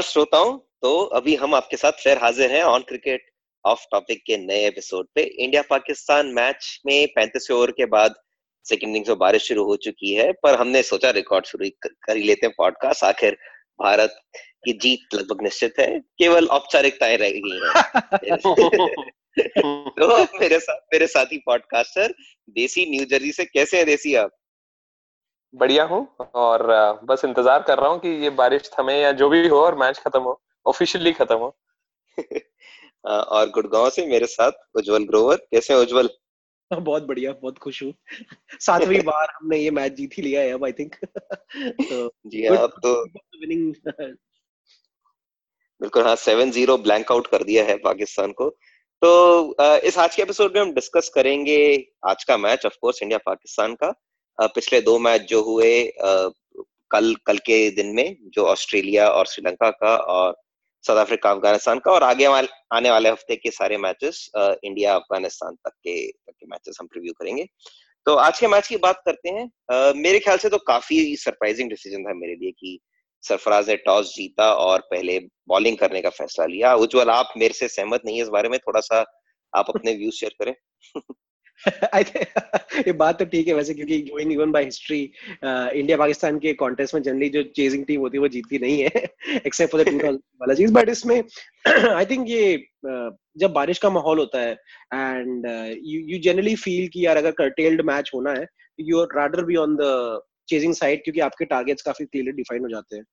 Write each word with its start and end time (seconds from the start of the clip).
नमस्कार 0.00 0.12
श्रोताओं। 0.12 0.58
तो 0.58 1.04
अभी 1.04 1.34
हम 1.34 1.54
आपके 1.54 1.76
साथ 1.76 1.92
फिर 1.92 2.18
हाजिर 2.18 2.52
हैं 2.52 2.62
ऑन 2.62 2.80
क्रिकेट 2.80 3.30
ऑफ़ 3.66 3.84
टॉपिक 3.92 4.22
के 4.26 4.36
नए 4.36 4.66
एपिसोड 4.66 5.06
पे। 5.14 5.22
इंडिया 5.22 5.62
पाकिस्तान 5.62 6.26
मैच 6.26 6.80
में 6.86 7.08
पैंतीस 7.08 7.50
ओवर 7.50 7.70
के 7.70 7.86
बाद 7.86 8.14
सेकेंड 8.64 8.90
इनिंग्स 8.90 9.08
में 9.08 9.18
बारिश 9.18 9.42
शुरू 9.42 9.64
हो 9.64 9.76
चुकी 9.76 10.14
है 10.14 10.32
पर 10.32 10.54
हमने 10.54 10.82
सोचा 10.82 11.10
रिकॉर्ड 11.10 11.46
शुरू 11.46 11.68
कर 11.84 12.16
ही 12.16 12.22
लेते 12.22 12.46
हैं 12.46 12.54
पॉडकास्ट 12.58 13.04
आखिर 13.04 13.32
भारत 13.82 14.20
की 14.36 14.72
जीत 14.72 15.14
लगभग 15.14 15.42
निश्चित 15.42 15.74
है। 15.80 16.00
केवल 16.00 16.46
औपचारिकताएँ 16.46 17.16
रह 17.16 17.30
गई 17.30 17.60
हैं। 17.60 18.36
तो 19.90 20.22
मेरे 20.40 20.60
साथ 20.60 20.80
मेरे 20.92 21.06
साथी 21.06 21.38
पॉडकास्टर 21.38 22.14
देसी 22.50 22.90
न्यू 22.90 23.04
जर्सी 23.04 23.32
से 23.32 23.44
कैसे 23.44 23.76
हैं 23.76 23.86
देसी 23.86 24.14
आप? 24.14 24.30
बढ़िया 25.54 25.84
हूँ 25.84 26.06
और 26.34 26.62
बस 27.04 27.24
इंतज़ार 27.24 27.62
कर 27.62 27.78
रहा 27.78 27.90
हूँ 27.90 27.98
कि 28.00 28.08
ये 28.22 28.30
बारिश 28.30 28.70
थमे 28.74 29.00
या 29.00 29.12
जो 29.12 29.28
भी 29.28 29.46
हो 29.48 29.60
और 29.60 29.74
मैच 29.78 29.98
खत्म 29.98 30.20
हो 30.22 30.40
ऑफिशियली 30.66 31.12
खत्म 31.12 31.36
हो। 31.36 31.56
और 33.04 33.50
गुड़गांव 33.50 33.88
से 33.90 34.06
मेरे 34.06 34.26
साथ 34.26 34.52
उज्जवल 34.76 35.04
ग्रोवर 35.04 35.36
कैसे 35.50 35.74
उज्जवल? 35.74 36.08
बहुत 36.72 37.02
बढ़िया 37.02 37.32
बहुत 37.32 37.58
खुश 37.58 37.82
हूँ। 37.82 37.92
सातवीं 38.60 39.00
बार 39.04 39.32
हमने 39.34 39.58
ये 39.58 39.70
मैच 39.70 39.92
जीत 39.92 40.10
ही 40.18 40.22
लिया 40.22 40.40
है 40.40 40.50
अब 40.52 40.64
आई 40.64 40.72
थिंक 40.72 40.94
तो 41.04 42.08
जी 42.26 42.46
हाँ 42.46 42.56
अब 42.56 42.80
तो 42.82 42.92
विनिंग 43.40 43.74
बिल्कुल 45.80 46.02
हाँ 46.04 46.14
सेवन 46.16 46.50
ज़ीरो 46.50 46.76
ब्लैंक 46.78 47.12
आउट 47.12 47.26
कर 47.26 47.42
दिया 47.44 47.64
है 47.64 47.76
पाकिस्तान 47.76 48.32
को। 48.32 48.48
तो 49.02 49.78
इस 49.88 49.98
आज 49.98 50.16
के 50.16 50.22
एपिसोड 50.22 50.54
में 50.56 50.60
हम 50.62 50.72
डिस्कस 50.74 51.08
करेंगे 51.14 51.58
आज 52.08 52.24
का 52.24 52.36
match 52.36 52.66
of 52.66 52.76
course 52.80 53.02
India 53.02 53.18
Pakistan 53.26 53.74
का। 53.74 53.92
पिछले 54.42 54.80
दो 54.80 54.98
मैच 54.98 55.20
जो 55.20 55.42
हुए 55.42 55.92
कल 56.90 57.14
कल 57.26 57.38
के 57.38 57.70
दिन 57.70 57.86
में 57.86 58.16
जो 58.22 58.46
ऑस्ट्रेलिया 58.46 59.08
और 59.08 59.26
श्रीलंका 59.26 59.70
का 59.70 59.96
और 59.96 60.36
साउथ 60.82 60.98
अफ्रीका 60.98 61.30
अफ़गानिस्तान 61.30 61.78
का 61.78 61.92
और 61.92 62.02
आगे 62.02 62.28
वाले 62.28 62.48
आने 62.72 62.90
वाले 62.90 63.08
हफ़्ते 63.10 63.36
के 63.36 63.50
सारे 63.50 63.76
मैचेस 63.76 64.30
इंडिया 64.36 64.94
अफ़गानिस्तान 64.94 65.54
तक 65.54 65.70
के 65.70 66.10
तक 66.10 66.32
के 66.40 66.46
मैचेस 66.46 66.78
हम 66.80 66.86
प्रीव्यू 66.86 67.12
करेंगे। 67.12 67.46
तो 68.06 68.14
आज 68.14 68.40
के 68.40 68.46
मैच 68.46 68.68
की 68.68 68.76
बात 68.76 69.02
करते 69.06 69.28
हैं। 69.28 69.50
uh, 69.72 69.96
मेरे 69.96 70.18
ख्याल 70.18 70.38
से 70.38 70.48
तो 70.48 70.58
काफ़ी 70.58 71.16
सरप्राइजिंग 71.16 71.70
डिसीज़न 71.70 72.04
था 72.04 72.14
मेरे 72.14 72.34
लिए 72.34 72.50
कि 72.50 72.80
सरफराज 73.22 73.68
ने 73.68 73.76
टॉस 73.76 74.14
जीता 74.16 74.54
और 74.54 74.80
पहले 74.80 75.18
बॉलिंग 75.48 75.76
करने 75.76 76.00
का 76.00 76.10
फैसला 76.10 76.46
लिया। 76.46 76.74
उज्जवल 76.74 77.10
आप 77.10 77.32
मेरे 77.36 77.54
से 77.54 77.68
सहमत 77.68 78.02
नहीं 78.06 78.16
है 78.16 78.22
इस 78.22 78.28
बारे 78.28 78.48
में 78.48 78.58
थोड़ा 78.58 78.80
सा 78.80 79.04
आप 79.56 79.66
अपने 79.68 79.94
व्यूज़ 79.94 80.14
शेयर 80.14 80.32
करें। 80.44 80.54
ये 82.86 82.92
बात 82.92 83.18
तो 83.18 83.24
ठीक 83.24 83.48
है 83.48 83.54
वैसे 83.54 83.74
क्योंकि 83.74 84.00
going 84.02 84.32
even 84.32 84.52
by 84.52 84.64
history 84.64 85.00
India 85.44 85.96
Pakistan 85.96 86.38
के 86.38 86.52
कॉन्टेस्ट 86.52 86.94
में 86.94 87.02
जनरली 87.02 87.28
जो 87.28 87.42
चेजिंग 87.42 87.84
टीम 87.84 88.00
होती 88.00 88.16
है 88.16 88.20
वो 88.20 88.28
जीतती 88.28 88.58
नहीं 88.58 88.80
है 88.82 89.02
एक्सेप्ट 89.46 89.72
फॉर 89.72 89.82
द 89.82 89.88
2000 89.88 90.14
वाला 90.40 90.54
चीज़ 90.54 90.72
बट 90.72 90.88
इसमें 90.88 91.22
आई 91.90 92.06
थिंक 92.06 92.28
ये 92.28 92.56
uh, 92.86 93.10
जब 93.36 93.52
बारिश 93.52 93.78
का 93.78 93.90
माहौल 93.90 94.18
होता 94.18 94.40
है 94.40 94.52
and 94.94 95.46
you 95.84 96.00
you 96.00 96.18
generally 96.22 96.54
feel 96.56 96.88
कि 96.88 97.06
यार 97.06 97.16
अगर 97.16 97.30
कर्टेल्ड 97.30 97.80
मैच 97.80 98.10
होना 98.14 98.32
है 98.32 98.46
you 98.80 99.00
are 99.00 99.16
rather 99.16 99.44
be 99.44 99.56
on 99.56 99.76
the 99.80 100.20
chasing 100.48 100.74
side 100.74 101.02
क्योंकि 101.04 101.20
आपके 101.20 101.44
टारगेट्स 101.44 101.82
काफ़ी 101.82 102.04
क्लियरली 102.06 102.32
डिफाइन 102.32 102.62
हो 102.62 102.68
जाते 102.68 102.96
हैं। 102.96 103.04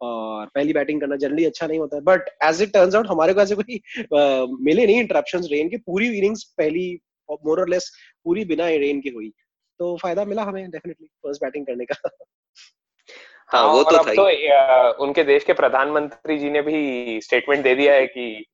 और 0.00 0.46
पहली 0.46 0.72
बैटिंग 0.72 1.00
करना 1.00 1.16
जनरली 1.16 1.44
अच्छा 1.44 1.66
नहीं 1.66 1.78
होता 1.78 1.96
है। 1.96 2.02
But 2.02 2.28
as 2.44 2.62
it 2.62 2.72
turns 2.72 2.94
out 2.94 3.06
हमारे 3.08 3.34
को 3.34 3.40
ऐसे 3.40 3.54
कोई 3.54 3.76
uh, 3.98 4.58
मिले 4.60 4.86
नहीं 4.86 5.00
इंटरप्शन 5.00 5.42
रेन 5.52 5.68
की। 5.68 5.76
पूरी 5.76 6.08
इनिंग्स 6.18 6.42
पहली 6.58 6.86
मोर 7.32 7.60
और 7.60 7.68
लेस 7.68 7.92
पूरी 8.24 8.44
बिना 8.44 8.68
रेन 8.68 9.00
की 9.00 9.08
हुई। 9.08 9.32
तो 9.78 9.96
फ़ायदा 9.96 10.24
मिला 10.24 10.42
हमें 10.42 10.70
डेफिनेटली 10.70 11.06
फ़र्स्ट 11.06 11.42
बैटिंग 11.42 11.66
करने 11.66 11.84
का। 11.84 12.10
हाँ 13.48 13.66
वो 13.66 13.82
तो, 13.82 13.96
अब 13.96 14.10
तो 14.10 15.04
उनके 15.04 15.24
देश 15.24 15.44
के 15.44 15.52
प्रधानमंत्री 15.52 16.38
जी 16.38 16.50
ने 16.50 16.62
भी 16.62 17.20
स्टेटमेंट 17.20 17.62
दे 17.62 17.74
दिया 17.74 17.94
है 17.94 18.06
कि 18.06 18.44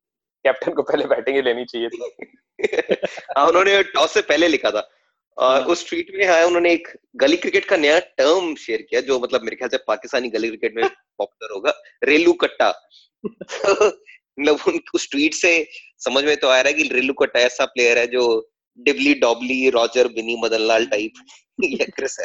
कैप्टन 0.44 0.72
को 0.72 0.82
पहले 0.82 1.04
बैटिंग 1.04 1.36
ही 1.36 1.42
लेनी 1.42 1.64
चाहिए 1.64 1.88
थी। 1.88 2.12
हाँ 3.38 3.46
उन्होंने 3.46 3.82
टॉस 3.82 4.14
से 4.14 4.20
पहले 4.20 4.48
लिखा 4.48 4.70
था। 4.70 4.90
और 5.38 5.60
हाँ। 5.60 5.68
उस 5.68 5.88
ट्वीट 5.88 6.06
में 6.14 6.26
है 6.26 6.46
उन्होंने 6.46 6.72
एक 6.72 6.88
गली 7.16 7.36
क्रिकेट 7.36 7.64
का 7.64 7.76
नया 7.76 7.98
टर्म 7.98 8.54
शेयर 8.54 8.82
किया 8.82 9.00
जो 9.00 9.20
मतलब 9.20 9.42
मेरे 9.42 9.56
ख्याल 9.56 9.68
से 9.68 9.76
पाकिस्तानी 9.76 10.28
गली 10.28 10.48
क्रिकेट 10.48 10.74
में 10.76 10.84
पॉपुलर 11.18 11.54
होगा 11.54 11.72
रेलू 12.04 12.32
कट्टा। 12.32 12.88
मतलब 14.40 14.82
उस 14.94 15.10
ट्वीट 15.10 15.34
से 15.34 15.68
समझ 15.98 16.24
में 16.24 16.36
तो 16.36 16.48
आ 16.48 16.60
रहा 16.60 16.68
है 16.68 16.72
कि 16.72 16.82
रेलू 16.82 17.12
कट्टा 17.12 17.40
ऐसा 17.40 17.64
प्लेयर 17.64 17.98
है 17.98 18.06
जो 18.06 18.51
dibbly 18.78 19.14
dobbly 19.14 19.70
Roger 19.70 20.08
Binny 20.08 20.36
Madan 20.44 20.60
Lal 20.60 20.86
type 20.86 21.12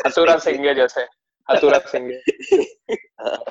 Hathurusingha 0.37 0.73
जैसे 0.73 1.05
सिंह। 1.87 2.11
हाँ, 3.21 3.43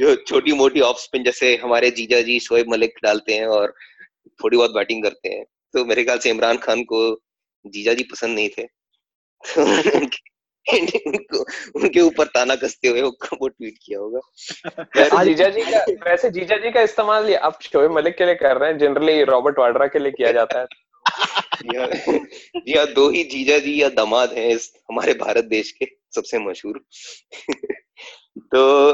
जो 0.00 0.16
छोटी 0.16 0.52
मोटी 0.52 0.80
ऑफ़ 0.80 0.96
स्पिन 0.96 1.24
जैसे 1.24 1.56
हमारे 1.56 1.90
जीजा 1.90 2.20
जी 2.20 2.40
शोएब 2.40 2.66
मलिक 2.68 2.94
डालते 3.02 3.34
हैं 3.34 3.46
और 3.46 3.74
थोड़ी 4.44 4.56
बहुत 4.56 4.70
बैटिंग 4.70 5.02
करते 5.02 5.28
हैं। 5.28 5.44
तो 5.44 5.84
मेरे 5.84 6.04
ख्याल 6.04 6.18
से 6.18 6.30
इमरान 6.30 6.56
खान 6.56 6.82
को 6.82 7.20
जीजा 7.66 7.94
जी 7.94 8.04
पसंद 8.04 8.34
नहीं 8.34 8.48
थे। 8.48 8.62
उनको 11.06 11.38
उनके 11.80 12.00
ऊपर 12.00 12.24
ताना 12.24 12.54
कसते 12.54 12.88
हुए 12.88 13.02
वो 13.02 13.48
ट्वीट 13.48 13.74
किया 13.86 13.98
होगा। 13.98 14.20
जीजा 15.24 15.48
जी 15.48 15.60
का 15.60 16.10
वैसे 16.10 16.30
जीजा 16.30 16.56
जी 16.56 16.70
का 16.70 16.80
इस्तेमाल 16.80 17.34
अब 17.34 17.58
शोएब 17.62 17.90
मलिक 17.90 18.18
के 18.18 18.24
लिए 18.24 18.34
कर 18.34 18.56
रहे 18.56 18.70
हैं 18.70 18.78
जनरली 18.78 19.22
रॉबर्ट 19.22 19.58
वाड्रा 19.58 19.86
के 19.86 19.98
लिए 19.98 20.12
किया 20.12 20.32
जाता 20.32 20.60
है। 20.60 20.66
जी 21.58 22.72
हाँ 22.72 22.86
दो 22.86 23.08
ही 23.10 23.22
जीजा 23.24 23.58
जी 23.58 23.80
या 23.82 23.88
दामाद 23.90 24.32
हैं 24.32 24.48
इस 24.48 24.72
हमारे 24.90 25.14
भारत 25.14 25.44
देश 25.44 25.70
के 25.72 25.86
सबसे 26.14 26.38
मशहूर। 26.38 26.78
तो 28.38 28.92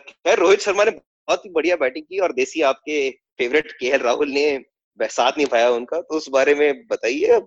खैर, 0.00 0.38
रोहित 0.38 0.60
शर्मा 0.60 0.84
ने 0.84 0.90
बहुत 0.90 1.44
ही 1.44 1.50
बढ़िया 1.50 1.76
बैटिंग 1.76 2.04
की 2.04 2.18
और 2.18 2.32
देसी 2.32 2.62
आपके 2.62 3.10
फेवरेट 3.38 3.72
के 3.72 3.96
राहुल 3.96 4.30
ने 4.30 4.64
साथ 5.00 5.32
नहीं 5.32 5.46
पाया 5.46 5.70
उनका। 5.70 6.00
तो 6.00 6.16
उस 6.16 6.28
बारे 6.30 6.54
में 6.54 6.86
बताइए 6.86 7.40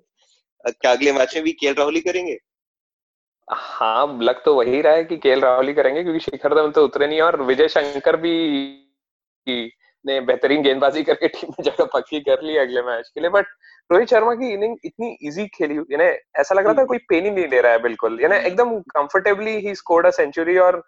क्या 0.66 0.92
अगले 0.92 1.12
मैच 1.12 1.36
में 1.36 1.44
भी 1.44 1.52
के 1.52 1.72
राहुल 1.72 1.96
ही 1.96 2.02
करेंगे? 2.02 2.38
हाँ 3.48 4.20
लग 4.22 4.44
तो 4.44 4.54
वही 4.56 4.82
रहा 4.82 4.94
है 4.94 5.04
कि 5.04 5.18
के 5.18 5.34
राहुल 5.36 5.68
ही 5.68 5.74
करेंगे 5.74 6.04
क्योंकि 6.04 6.20
शिखर 6.20 6.56
धवन 6.56 6.72
तो 6.72 6.84
उतरे 6.86 7.08
नहीं 7.08 7.22
और 7.22 7.42
विजय 7.42 7.68
शंकर 7.68 8.18
भी 8.18 8.34
ने 10.06 10.20
बेहतरीन 10.22 10.62
गेंदबाजी 10.64 11.04
करके 11.04 11.28
टीम 11.28 11.50
में 11.50 11.64
जगह 11.64 11.86
पक्की 11.94 12.20
कर 12.20 12.42
ली 12.44 12.58
अगले 12.58 12.82
मैच 12.82 13.10
के 13.10 13.22
लिए। 13.22 13.30
बट 13.30 13.46
रोहित 13.92 14.10
शर्मा 14.10 14.36
की 14.36 14.54
इनिंग 14.54 14.78
इतनी 14.86 15.18
इजी 15.22 15.48
खेली 15.48 15.76
यानी 15.78 16.04
ऐसा 16.40 16.56
लग 16.56 16.66
रहा 16.66 16.74
था 16.74 16.84
कोई 16.86 16.98
पेन 16.98 17.26
ही 17.26 17.32
नहीं 17.32 17.48
ले 17.48 17.62
रहा 17.62 17.72
है 17.72 17.80
बिल्कुल। 17.80 18.22
यानी 18.22 18.36
एकदम 18.36 18.80
कंफर्टेबली 18.80 19.52
ही 19.52 19.76
स्कोर्ड 19.76 20.08
अ 20.08 20.10
सेंचुरी 20.10 20.58
और 20.58 20.84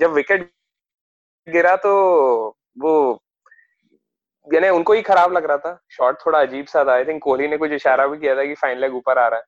जब 0.00 0.12
विकेट 0.12 0.52
गिरा 1.48 1.76
तो 1.76 1.92
वो 2.78 3.22
यानी 4.54 4.68
उनको 4.68 4.92
ही 4.92 5.02
खराब 5.02 5.32
लग 5.32 5.44
रहा 5.44 5.56
था। 5.56 5.80
शॉट 5.90 6.18
थोड़ा 6.26 6.40
अजीब 6.40 6.66
सा 6.66 6.84
था। 6.84 6.92
आई 6.92 7.04
थिंक 7.04 7.22
कोहली 7.22 7.48
ने 7.48 7.56
कुछ 7.56 7.70
इशारा 7.70 8.06
भी 8.06 8.18
किया 8.18 8.36
था 8.36 8.44
कि 8.44 8.54
फाइन 8.54 8.78
लेग 8.78 8.94
ऊपर 8.94 9.18
आ 9.18 9.28
रहा 9.28 9.38
है। 9.38 9.44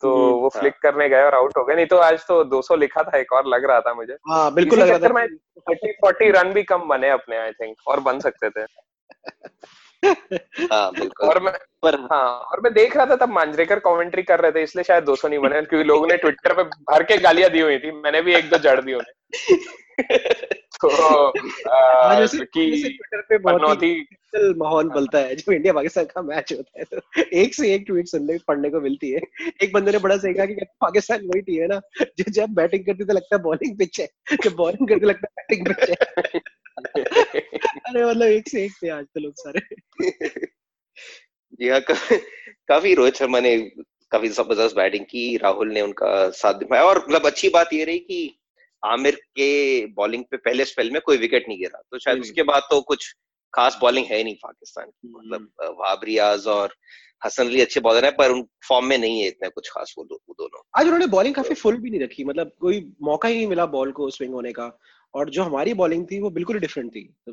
तो 0.00 0.16
हम्म, 0.16 0.40
वो 0.40 0.48
फ्लिक 0.48 0.74
हाँ। 0.74 0.80
करने 0.82 1.08
गए 1.08 1.22
और 1.22 1.34
आउट 1.34 1.52
हो 1.58 1.64
गए। 1.64 1.74
नहीं 1.74 1.86
तो 1.86 1.96
आज 1.96 2.26
तो 2.26 2.44
200 2.44 2.76
लिखा 2.76 3.02
था 3.02 3.18
एक 3.18 3.32
और 3.32 3.46
लग 3.46 3.64
रहा 3.64 3.80
था 3.80 3.94
मुझे। 3.94 4.12
हाँ, 4.12 4.54
बिल्कुल 4.54 4.78
लग 4.78 4.88
रहा 4.88 4.98
था। 4.98 5.26
30 5.70 5.92
40 6.04 6.30
रन 6.30 6.52
भी 6.52 6.62
कम 6.62 6.78
बने 6.78 7.10
अपने 7.10 7.36
आई 7.36 7.50
थिंक 7.52 7.76
और 7.86 8.00
बन 8.00 8.20
सकते 8.20 8.50
थे। 8.50 8.66
हाँ 10.04 10.90
और 11.22 11.42
मैं 11.42 11.52
पर 11.82 11.94
हाँ 11.94 12.38
और 12.38 12.60
मैं 12.60 12.72
देख 12.72 12.96
रहा 12.96 13.06
था 13.06 13.16
तब 13.16 13.28
मांजरेकर 13.28 13.78
कमेंट्री 13.78 14.22
कर 14.22 14.40
रहे 14.40 14.52
थे 14.52 14.62
इसलिए 14.62 14.84
शायद 14.84 15.04
200 15.04 15.28
नहीं 15.28 15.38
बने 15.38 15.62
क्योंकि 15.62 15.88
लोगों 15.88 16.06
ने 16.06 16.16
ट्विटर 16.16 16.52
पे 16.54 16.62
भर 16.62 17.02
के 17.02 17.16
गालियाँ 17.18 17.50
दी 17.50 17.60
हुई 17.60 17.78
थी 17.78 17.90
मैंने 17.90 18.22
भी 18.22 18.34
एक 18.34 18.50
दो 18.50 18.58
जड़ 18.58 18.80
दी 18.80 18.94
उन्हें। 18.94 19.56
तो 20.82 20.88
हाँ, 21.70 22.26
ट्विटर 22.26 23.20
पे 23.20 23.38
बहुत 23.38 23.82
ही 23.82 24.06
माहौल 24.36 24.88
हाँ। 24.88 24.96
बनता 24.96 25.18
है 25.18 25.36
जब 25.36 25.52
इंडिया 25.52 25.72
पाकिस्तान 25.72 26.04
का 26.04 26.22
मैच 26.22 26.52
होता 26.52 26.78
है 26.78 26.84
तो 26.84 27.22
एक 27.32 27.54
से 27.54 27.74
एक 27.74 27.84
ट्वीट 27.86 28.06
सुनने 28.06 28.38
पढ़ने 28.48 28.70
को 28.70 28.80
मिलती 28.80 29.10
है। 29.10 29.20
एक 29.62 29.72
बंदे 29.72 29.92
ने 29.92 29.98
बड़ा 29.98 30.16
सही 30.16 30.34
कहा 30.34 30.46
कि 30.46 30.54
पाकिस्तान 30.80 31.20
वही 31.20 31.40
टीम 31.40 31.62
है 31.62 31.68
ना 31.68 31.80
जो 32.02 32.30
जब 32.30 32.48
बैटिंग 32.48 32.86
करती 32.86 33.04
तो 33.04 33.12
लगता 33.12 33.36
है 33.36 33.42
बॉलिंग 33.42 33.78
पिच 33.78 34.00
है 34.00 34.08
जब 34.44 34.54
बॉलिंग 34.54 34.88
करती 34.88 35.06
लगता 35.06 35.28
है 35.30 35.44
बैटिंग 35.44 35.66
पिच 35.68 35.90
है। 35.90 36.40
अरे 37.62 38.04
मतलब 38.04 38.26
एक 38.26 38.48
से 38.48 38.64
एक 38.64 38.72
थे 38.82 38.88
आज 38.88 39.04
तो 39.04 39.20
लोग 39.20 39.32
सारे। 39.36 39.60
जी 41.52 41.68
हाँ 41.68 41.80
काफ़ी 41.80 42.94
रोहित 42.94 43.14
शर्मा 43.14 43.40
ने 43.40 43.56
काफ़ी 44.12 44.28
ज़बरदस्त 44.28 44.76
बैटिंग 44.76 45.04
की 45.04 45.36
राहुल 45.36 45.72
ने 45.72 45.80
उनका 45.80 46.30
साथ 46.30 46.54
दिखाया 46.54 46.84
और 46.84 46.98
मतलब 46.98 47.26
अच्छी 47.26 47.48
बात 47.48 47.72
ये 47.72 47.84
रही 47.84 47.98
कि 47.98 48.38
आमिर 48.82 49.14
के 49.14 49.86
बॉलिंग 49.86 50.24
पे 50.30 50.36
पहले 50.36 50.64
स्पेल 50.64 50.90
में 50.90 51.00
कोई 51.00 51.16
विकेट 51.16 51.48
नहीं 51.48 51.58
गिरा। 51.58 51.82
तो 51.90 51.98
शायद 51.98 52.20
उसके 52.20 52.42
बाद 52.42 52.62
तो 52.70 52.80
कुछ 52.80 53.12
खास 53.54 53.78
बॉलिंग 53.80 54.06
है 54.06 54.22
नहीं 54.24 54.34
पाकिस्तान 54.34 54.86
की। 54.86 55.08
हम्म। 55.08 55.18
मतलब 55.18 55.76
वाब 55.80 56.00
रियाज 56.04 56.46
और 56.46 56.74
हसन 57.24 57.46
अली 57.46 57.60
अच्छे 57.60 57.80
बॉलर 57.80 58.04
है 58.04 58.10
पर 58.10 58.30
उन 58.30 58.46
फॉर्म 58.68 58.86
में 58.86 58.98
नहीं 58.98 59.20
है 59.20 59.26
इतने 59.28 59.48
कुछ 59.48 59.68
खास 59.70 59.94
वो, 59.98 60.04
दो, 60.04 60.14
वो 60.28 60.34
दोनों। 60.38 60.62
आज 60.78 60.84
उन्होंने 60.84 61.06
बॉलिंग 61.06 61.34
काफ़ी 61.34 61.54
फुल 61.54 61.76
भी 61.76 61.90
नहीं 61.90 62.00
रखी। 62.00 62.24
मतलब 62.24 62.50
कोई 62.60 62.92
मौका 63.02 63.28
ही 63.28 63.36
नहीं 63.36 63.46
मिला 63.46 63.66
बॉल 63.66 63.92
को 63.92 64.10
स्विंग 64.10 64.34
होने 64.34 64.52
का। 64.52 64.66
और 65.14 65.30
जो 65.30 65.42
हमारी 65.42 65.74
बॉलिंग 65.74 66.06
थी 66.10 66.20
वो 66.20 66.30
बिल्कुल 66.30 66.58
डिफरेंट 66.58 66.90
थी। 66.90 67.02
तो 67.28 67.32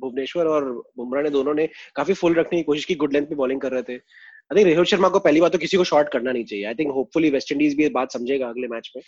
भुवनेश्वर 0.00 0.46
और 0.46 0.64
बुमराह 0.96 1.22
ने 1.22 1.30
दोनों 1.30 1.54
ने 1.54 1.68
काफ़ी 1.96 2.14
फुल 2.14 2.34
रखने 2.34 2.58
की 2.58 2.62
कोशिश 2.62 2.84
की 2.84 2.94
गुड 2.94 3.12
लेंथ 3.12 3.26
पे 3.26 3.34
बॉलिंग 3.34 3.60
कर 3.60 3.72
रहे 3.72 3.82
थे। 3.82 3.94
आई 3.94 4.56
थिंक 4.56 4.66
रोहित 4.66 4.88
शर्मा 4.88 5.08
को 5.08 5.18
पहली 5.18 5.40
बार 5.40 5.50
तो 5.50 5.58
किसी 5.58 5.76
को 5.76 5.84
शॉर्ट 5.84 6.08
करना 6.08 6.32
नहीं 6.32 6.44
चाहिए। 6.44 6.64
I 6.64 6.74
think 6.74 6.92
hopefully 6.92 7.30
West 7.30 7.52
Indies 7.52 7.76
भी 7.76 7.88
बात 7.88 8.12
समझेगा 8.12 8.48
अगले 8.48 8.68
मैच 8.68 8.92
में 8.96 9.02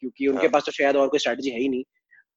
क्योंकि 0.00 0.26
उनके 0.26 0.46
हाँ. 0.46 0.50
पास 0.52 0.66
तो 0.66 0.72
शायद 0.72 0.96
और 0.96 1.08
कोई 1.08 1.18
स्ट्रेटजी 1.18 1.50
है 1.50 1.60
ही 1.60 1.68
नहीं। 1.68 1.84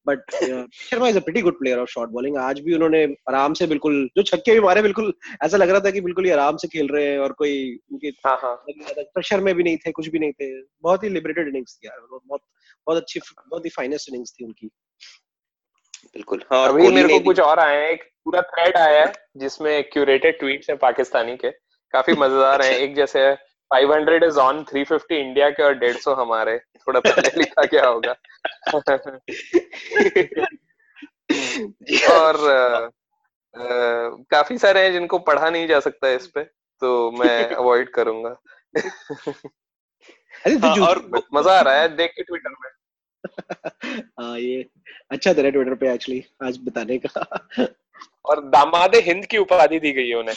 But 0.07 0.31
Sharma 0.73 1.07
is 1.07 1.17
a 1.17 1.19
pretty 1.19 1.41
good 1.41 1.59
player 1.59 1.79
of 1.79 1.89
short 1.89 2.09
bowling 2.09 2.37
आज 2.37 2.59
भी 2.59 2.73
उन्होंने 2.75 3.03
आराम 3.03 3.53
से 3.53 3.67
बिल्कुल 3.67 4.09
जो 4.17 4.23
छक्के 4.23 4.51
भी 4.51 4.59
मारे 4.59 4.81
बिल्कुल 4.81 5.13
ऐसा 5.43 5.57
लग 5.57 5.69
रहा 5.69 5.79
था 5.79 5.91
कि 5.91 6.01
बिल्कुल 6.01 6.25
ही 6.25 6.31
आराम 6.31 6.57
से 6.57 6.67
खेल 6.67 6.87
रहे 6.87 7.05
हैं 7.07 7.19
और 7.19 7.31
कोई 7.31 7.79
उनके 7.91 8.07
हाँ 8.07 8.39
हाँ। 8.43 8.55
प्रेशर 8.99 9.39
में 9.39 9.55
भी 9.55 9.63
नहीं 9.63 9.77
थे 9.77 9.91
कुछ 9.91 10.07
भी 10.07 10.19
नहीं 10.19 10.31
थे। 10.31 10.61
बहुत 10.61 11.03
ही 11.03 11.09
लिबरेटेड 11.09 11.47
इनिंग्स 11.47 11.75
थी 11.75 11.87
यार। 11.87 11.99
बहुत 11.99 12.41
बहुत 12.87 13.01
अच्छी 13.01 13.19
बहुत 13.49 13.65
ही 13.65 13.69
फाइनेस्ट 13.69 14.09
इनिंग्स 14.09 14.31
थी 14.31 14.45
उनकी। 14.45 14.67
बिल्कुल। 16.13 16.43
हाँ 16.53 16.67
अभी 16.69 16.87
मेरे 16.87 17.07
को 17.09 17.19
कुछ 17.19 17.39
और 17.39 17.59
आए 17.59 17.75
हैं। 17.75 17.89
एक 17.89 18.03
पूरा 18.03 18.41
थ्रेड 18.41 18.77
आया 18.77 19.05
है 19.05 19.13
जिसमें 19.37 19.83
क्यूरेटेड 19.83 20.39
ट्वीट्स 20.39 20.69
हैं 20.69 20.77
पाकिस्तानी 20.79 21.35
के। 21.35 21.51
काफ़ी 21.93 22.13
मज़ेदार 22.13 22.61
हैं। 22.61 22.77
एक 22.77 22.95
जैसे 22.95 23.19
500 23.73 24.23
इज़ 24.23 24.39
ऑन 24.39 24.63
350 24.63 25.11
इंडिया 25.11 25.49
के 25.49 25.63
और 25.63 25.73
150 25.73 26.13
हमारे। 26.13 26.59
थोड़ा 26.59 26.99
पहले 26.99 27.37
लिखा 27.37 27.65
क्या 27.65 27.87
होगा? 27.87 28.15
और 32.13 32.51
आ, 32.51 32.85
आ, 32.85 33.69
काफ़ी 34.09 34.57
सारे 34.57 34.83
हैं 34.83 34.91
जिनको 34.91 35.19
पढ़ा 35.19 35.49
नहीं 35.49 35.67
जा 35.67 35.79
सकता 35.79 36.09
इस 36.09 36.27
पे 36.27 36.43
तो 36.79 37.11
मैं 37.11 37.49
अवॉइड 37.49 37.89
करूँगा। 37.89 38.41
हाँ, 40.67 40.87
और 40.87 41.23
मज़ा 41.33 41.59
आ 41.59 41.61
रहा 41.61 41.73
है 41.73 41.95
देख 41.95 42.11
के 42.15 42.23
ट्विटर 42.23 42.49
में। 42.49 42.71
हाँ 44.19 44.39
ये 44.39 44.69
अच्छा 45.11 45.33
था 45.33 45.49
ट्विटर 45.49 45.75
पे 45.75 45.93
एक्चुअली 45.93 46.25
आज 46.43 46.59
बताने 46.63 46.97
का। 46.97 47.39
और 48.25 48.41
दामादे 48.49 48.99
हिंद 49.01 49.25
की 49.25 49.37
उपाधि 49.37 49.79
दी 49.79 49.91
गई 49.91 50.07
है 50.09 50.15
उन्हें 50.15 50.35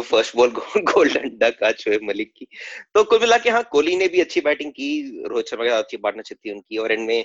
फ़र्स्ट 0.00 0.36
बॉल 0.36 0.50
गोल्डन 0.84 1.28
डक 1.38 1.62
आज 1.64 1.74
शोएब 1.78 2.00
मलिक 2.02 2.32
की 2.36 2.46
तो 2.94 3.04
कुल 3.04 3.20
मिला 3.20 3.38
के 3.38 3.50
हाँ 3.50 3.62
कोहली 3.72 3.96
ने 3.96 4.08
भी 4.08 4.20
अच्छी 4.20 4.40
बैटिंग 4.40 4.72
की 4.72 4.88
रोहित 5.26 5.48
शर्मा 5.48 5.64
के 5.64 5.70
साथ 5.70 5.78
अच्छी 5.78 5.96
पार्टनरशिप 5.98 6.38
थी 6.38 6.52
उनकी 6.52 6.76
और 6.76 6.92
इनमें 6.92 7.24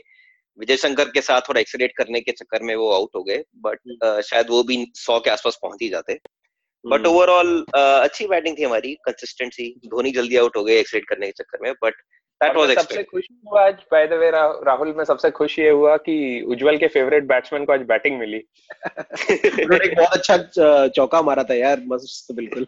विजय 0.59 0.77
शंकर 0.77 1.09
के 1.09 1.21
साथ 1.21 1.41
थोड़ा 1.41 1.59
एक्सीडेट 1.61 1.93
करने 1.97 2.21
के 2.21 2.31
चक्कर 2.31 2.63
में 2.63 2.75
वो 2.75 2.91
आउट 2.91 3.15
हो 3.15 3.23
गए 3.23 3.43
बट 3.57 3.79
हम्म। 3.87 4.21
शायद 4.21 4.49
वो 4.49 4.63
भी 4.63 4.85
सौ 4.95 5.19
के 5.19 5.29
आसपास 5.29 5.59
पहुँच 5.61 5.77
ही 5.81 5.89
जाते 5.89 6.19
बट 6.85 7.05
ओवरऑल 7.07 7.47
हम्म। 7.47 8.03
अच्छी 8.03 8.27
बैटिंग 8.27 8.57
थी 8.57 8.63
हमारी 8.63 8.93
कंसिस्टेंसी 9.05 9.69
धोनी 9.85 10.11
जल्दी 10.11 10.37
आउट 10.37 10.57
हो 10.57 10.63
गए 10.63 10.79
एक्सीडेट 10.79 11.07
करने 11.09 11.27
के 11.27 11.43
चक्कर 11.43 11.59
में 11.61 11.73
बट 11.83 12.01
दैट 12.43 12.55
वाज 12.55 12.71
सबसे 12.75 13.03
खुश 13.03 13.27
हुआ 13.47 13.65
आज 13.65 13.81
बाय 13.91 14.07
द 14.07 14.13
वे 14.21 14.29
राहुल 14.31 14.93
में 14.97 15.03
सबसे 15.05 15.31
खुश 15.31 15.57
ये 15.59 15.69
हुआ 15.69 15.95
कि 16.05 16.15
उज्जवल 16.47 16.77
के 16.77 16.88
फेवरेट 16.88 17.23
बैट्समैन 17.27 17.65
को 17.65 17.73
आज 17.73 17.81
बैटिंग 17.88 18.17
मिली। 18.19 18.38
उन्होंने 18.38 19.85
एक 19.85 19.95
बहुत 19.97 20.17
अच्छा 20.17 20.88
चौका 20.95 21.21
मारा 21.21 21.43
था 21.43 21.53
यार 21.53 21.81
मस्त 21.88 22.33
बिल्कुल। 22.35 22.67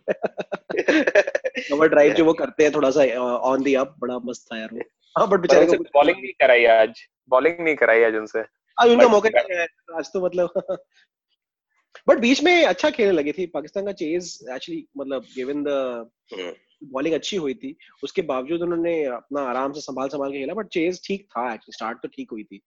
कवर 0.79 1.87
ड्राइव 1.87 2.13
जो 2.13 2.25
वो 2.25 2.33
करते 2.33 2.63
हैं 2.63 2.73
थोड़ा 2.75 2.89
सा 2.97 3.05
ऑन 3.51 3.63
दी 3.63 3.73
अप 3.75 3.95
बड़ा 4.01 4.17
मस्त 4.25 4.47
था 4.51 4.59
यार 4.59 4.69
वो। 4.73 4.81
हाँ 5.15 5.27
बट 5.29 5.39
बेचारे 5.39 5.65
को 5.65 5.83
बॉलिंग 5.95 6.17
नहीं 6.17 6.33
कराई 6.41 6.65
आज। 6.75 7.05
बॉलिंग 7.29 7.59
नहीं 7.59 7.75
कराई 7.75 8.03
आज 8.03 8.15
उनसे। 8.15 8.43
आज 8.77 8.89
उनका 8.89 9.07
मौका 9.07 9.29
नहीं 9.29 9.57
आया 9.57 9.97
आज 9.97 10.11
तो 10.13 10.25
मतलब। 10.25 10.77
बट 12.07 12.19
बीच 12.19 12.43
में 12.43 12.65
अच्छा 12.65 12.89
खेलने 12.89 13.11
लगी 13.11 13.31
थी 13.31 13.45
पाकिस्तान 13.53 13.85
का 13.85 13.91
चेज 13.99 14.37
एक्चुअली 14.53 14.85
मतलब 14.97 15.25
गिवन 15.35 15.63
द 15.63 15.69
बॉलिंग 16.91 17.15
अच्छी 17.15 17.37
हुई 17.37 17.53
थी 17.53 17.75
उसके 18.03 18.21
बावजूद 18.21 18.61
उन्होंने 18.61 19.03
अपना 19.05 19.41
आराम 19.49 19.71
से 19.73 19.81
संभाल 19.81 20.07
संभाल 20.09 20.31
के 20.31 20.39
खेला 20.39 20.53
बट 20.53 20.67
चेज 20.73 21.01
ठीक 21.07 21.25
था 21.27 21.45
एक्चुअली 21.53 21.73
स्टार्ट 21.73 21.97
तो 21.97 22.07
ठीक 22.07 22.31
हुई 22.31 22.43
थी। 22.43 22.61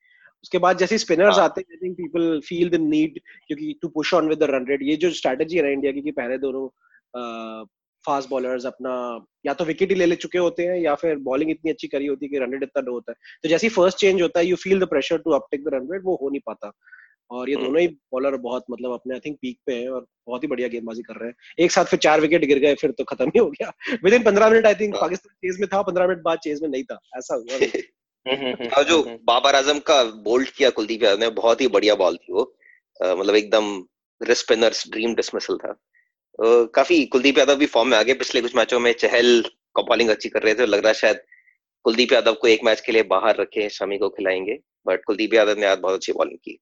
उसके 0.45 0.59
बाद 0.59 0.79
जैसे 0.79 0.99
स्पिनर्स 0.99 1.37
हाँ। 1.37 1.45
आते 1.45 1.61
हैं 1.61 1.75
I 1.75 1.87
think 1.87 1.97
people 1.97 2.41
feel 2.47 2.69
the 2.71 2.81
need 2.81 3.19
क्योंकि 3.47 3.79
to 3.83 3.89
push 3.89 4.13
on 4.15 4.29
with 4.29 4.39
the 4.39 4.51
run 4.51 4.67
rate 4.69 4.83
ये 4.83 4.97
जो 4.97 5.11
स्ट्रेटजी 5.13 5.59
है 5.59 5.73
इंडिया 5.73 5.93
की 5.93 6.03
कि 6.03 6.11
पहले 6.11 6.39
दोनों 6.39 6.69
फास्ट 8.05 8.29
बॉलर्स 8.31 8.67
अपना 8.67 8.93
या 9.47 9.53
तो 9.55 9.65
विकेट 9.65 9.91
ही 9.91 9.95
ले 9.97 10.07
ले 10.07 10.17
चुके 10.17 10.39
होते 10.39 10.67
हैं 10.67 10.77
या 10.79 10.95
फिर 10.95 11.17
बॉलिंग 11.19 11.51
इतनी 11.51 11.71
अच्छी 11.71 11.89
करी 11.89 12.07
होती 12.07 12.27
है 12.27 12.31
कि 12.31 12.39
रन 12.39 12.53
रेट 12.53 12.63
इतना 12.63 12.83
लो 12.83 12.93
होता 12.93 13.13
है। 13.13 13.17
तो 13.43 13.49
जैसे 13.49 13.67
ही 13.67 13.71
फ़र्स्ट 13.71 13.99
चेंज 13.99 14.23
होता 14.23 14.41
है 14.41 14.47
you 14.47 14.57
feel 14.57 14.81
the 14.81 14.89
pressure 14.89 15.19
to 15.19 15.31
uptake 15.31 15.65
the 15.65 15.75
run 15.75 15.89
rate 15.93 16.03
वो 16.05 16.15
हो 16.23 16.29
नहीं 16.31 16.41
पाता। 16.47 16.71
और 17.31 17.49
ये 17.49 17.55
हम्म। 17.55 17.67
दोनों 17.67 17.81
ही 17.81 17.89
बॉलर 18.13 18.37
बहुत 18.37 18.65
मतलब 18.71 18.93
अपने 18.93 19.15
आई 19.15 19.21
थिंक 19.21 19.37
पीक 19.43 19.59
पे 19.67 19.75
हैं 19.75 19.89
और 19.89 20.07
बहुत 20.27 20.43
ही 20.43 20.49
बढ़िया 20.49 20.69
गेंदबाजी 20.69 21.03
कर 21.03 21.15
रहे 21.15 21.29
हैं। 21.29 21.65
एक 21.65 21.73
साथ 21.73 21.85
फिर 21.85 21.99
चार 21.99 22.21
विकेट 22.21 22.45
गिर 22.45 22.59
गए 22.59 22.75
फिर 22.75 22.91
तो 22.91 23.05
खत्म 23.05 23.29
ही 23.29 23.39
हो 23.39 23.51
गया। 23.51 23.73
विद 24.05 24.15
इन 24.15 24.23
पंद्रह 24.23 24.51
minute 24.51 24.67
I 24.67 24.75
think 24.75 24.95
Pakistan 24.95 25.35
chase 25.35 25.61
में 25.61 25.69
था 25.75 25.83
पंद्रह 25.83 26.07
मिनट 26.07 26.23
बाद 26.23 26.39
चेज 26.39 26.63
में 26.63 26.69
नहीं 26.69 26.85
था। 26.85 27.01
ऐसा 27.17 27.35
हुआ 27.35 27.59
हम्म, 28.27 28.47
हम्म, 28.47 28.69
और 28.69 28.85
जो 28.85 29.03
बाबर 29.25 29.55
आज़म 29.55 29.79
का 29.79 30.03
बोल्ड 30.05 30.49
किया 30.51 30.71
कुलदीप 30.71 31.03
यादव 31.03 31.21
ने 31.21 31.29
बहुत 31.31 31.61
ही 31.61 31.67
बढ़िया 31.69 31.95
बॉल 31.95 32.17
थी 32.17 32.33
वो। 32.33 32.43
मतलब 33.01 33.35
एकदम 33.35 33.85
रिस्पिनर्स 34.21 34.89
ड्रीम 34.91 35.15
डिसमिसल 35.15 35.57
था। 35.57 35.75
काफ़ी 36.75 37.05
कुलदीप 37.07 37.39
यादव 37.39 37.57
भी 37.57 37.67
फॉर्म 37.67 37.89
में 37.89 37.97
आ 37.99 38.03
गए। 38.03 38.15
पिछले 38.15 38.41
कुछ 38.41 38.57
मैचों 38.57 38.81
में 38.81 38.93
चहल 38.93 39.41
का 39.77 39.83
बॉलिंग 39.83 40.11
अच्छी 40.11 40.29
कर 40.29 40.43
रहे 40.43 40.55
थे। 40.55 40.67
लग 40.67 40.79
रहा 40.79 40.89
है 40.89 40.95
शायद 40.95 41.21
कुलदीप 41.85 42.13
यादव 42.13 42.35
को 42.35 42.49
एक 42.49 42.65
मैच 42.65 42.81
के 42.81 42.93
लिए 42.93 43.03
बाहर 43.03 43.37
रखे 43.37 43.69
शमी 43.69 43.99
को 43.99 44.09
खिलाएँगे। 44.09 44.59
बट 44.87 45.05
कुलदीप 45.05 45.35
यादव 45.35 45.59
ने 45.59 45.67
आज 45.67 45.79
बहुत 45.79 45.95
अच्छी 45.95 46.13
बॉलिंग 46.13 46.39
की। 46.39 46.59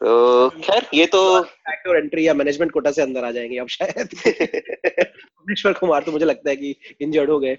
तो 0.00 0.50
खैर 0.50 0.86
ये 0.94 1.06
तो 1.06 1.42
फैक्टर 1.42 1.96
एंट्री 1.96 2.28
या 2.28 2.34
मैनेजमेंट 2.34 2.72
कोटा 2.72 2.90
से 2.90 3.02
अंदर 3.02 3.24
आ 3.24 3.30
जाएँगे 3.30 3.58
अब 3.58 3.66
शायद। 3.66 4.06
भुवनेश्वर 5.06 5.72
कुमार 5.72 6.02
तो 6.02 6.12
मुझे 6.12 6.24
लगता 6.24 6.50
है 6.50 6.56
कि 6.56 6.76
इंजर्ड 7.00 7.30
हो 7.30 7.40
गए। 7.40 7.58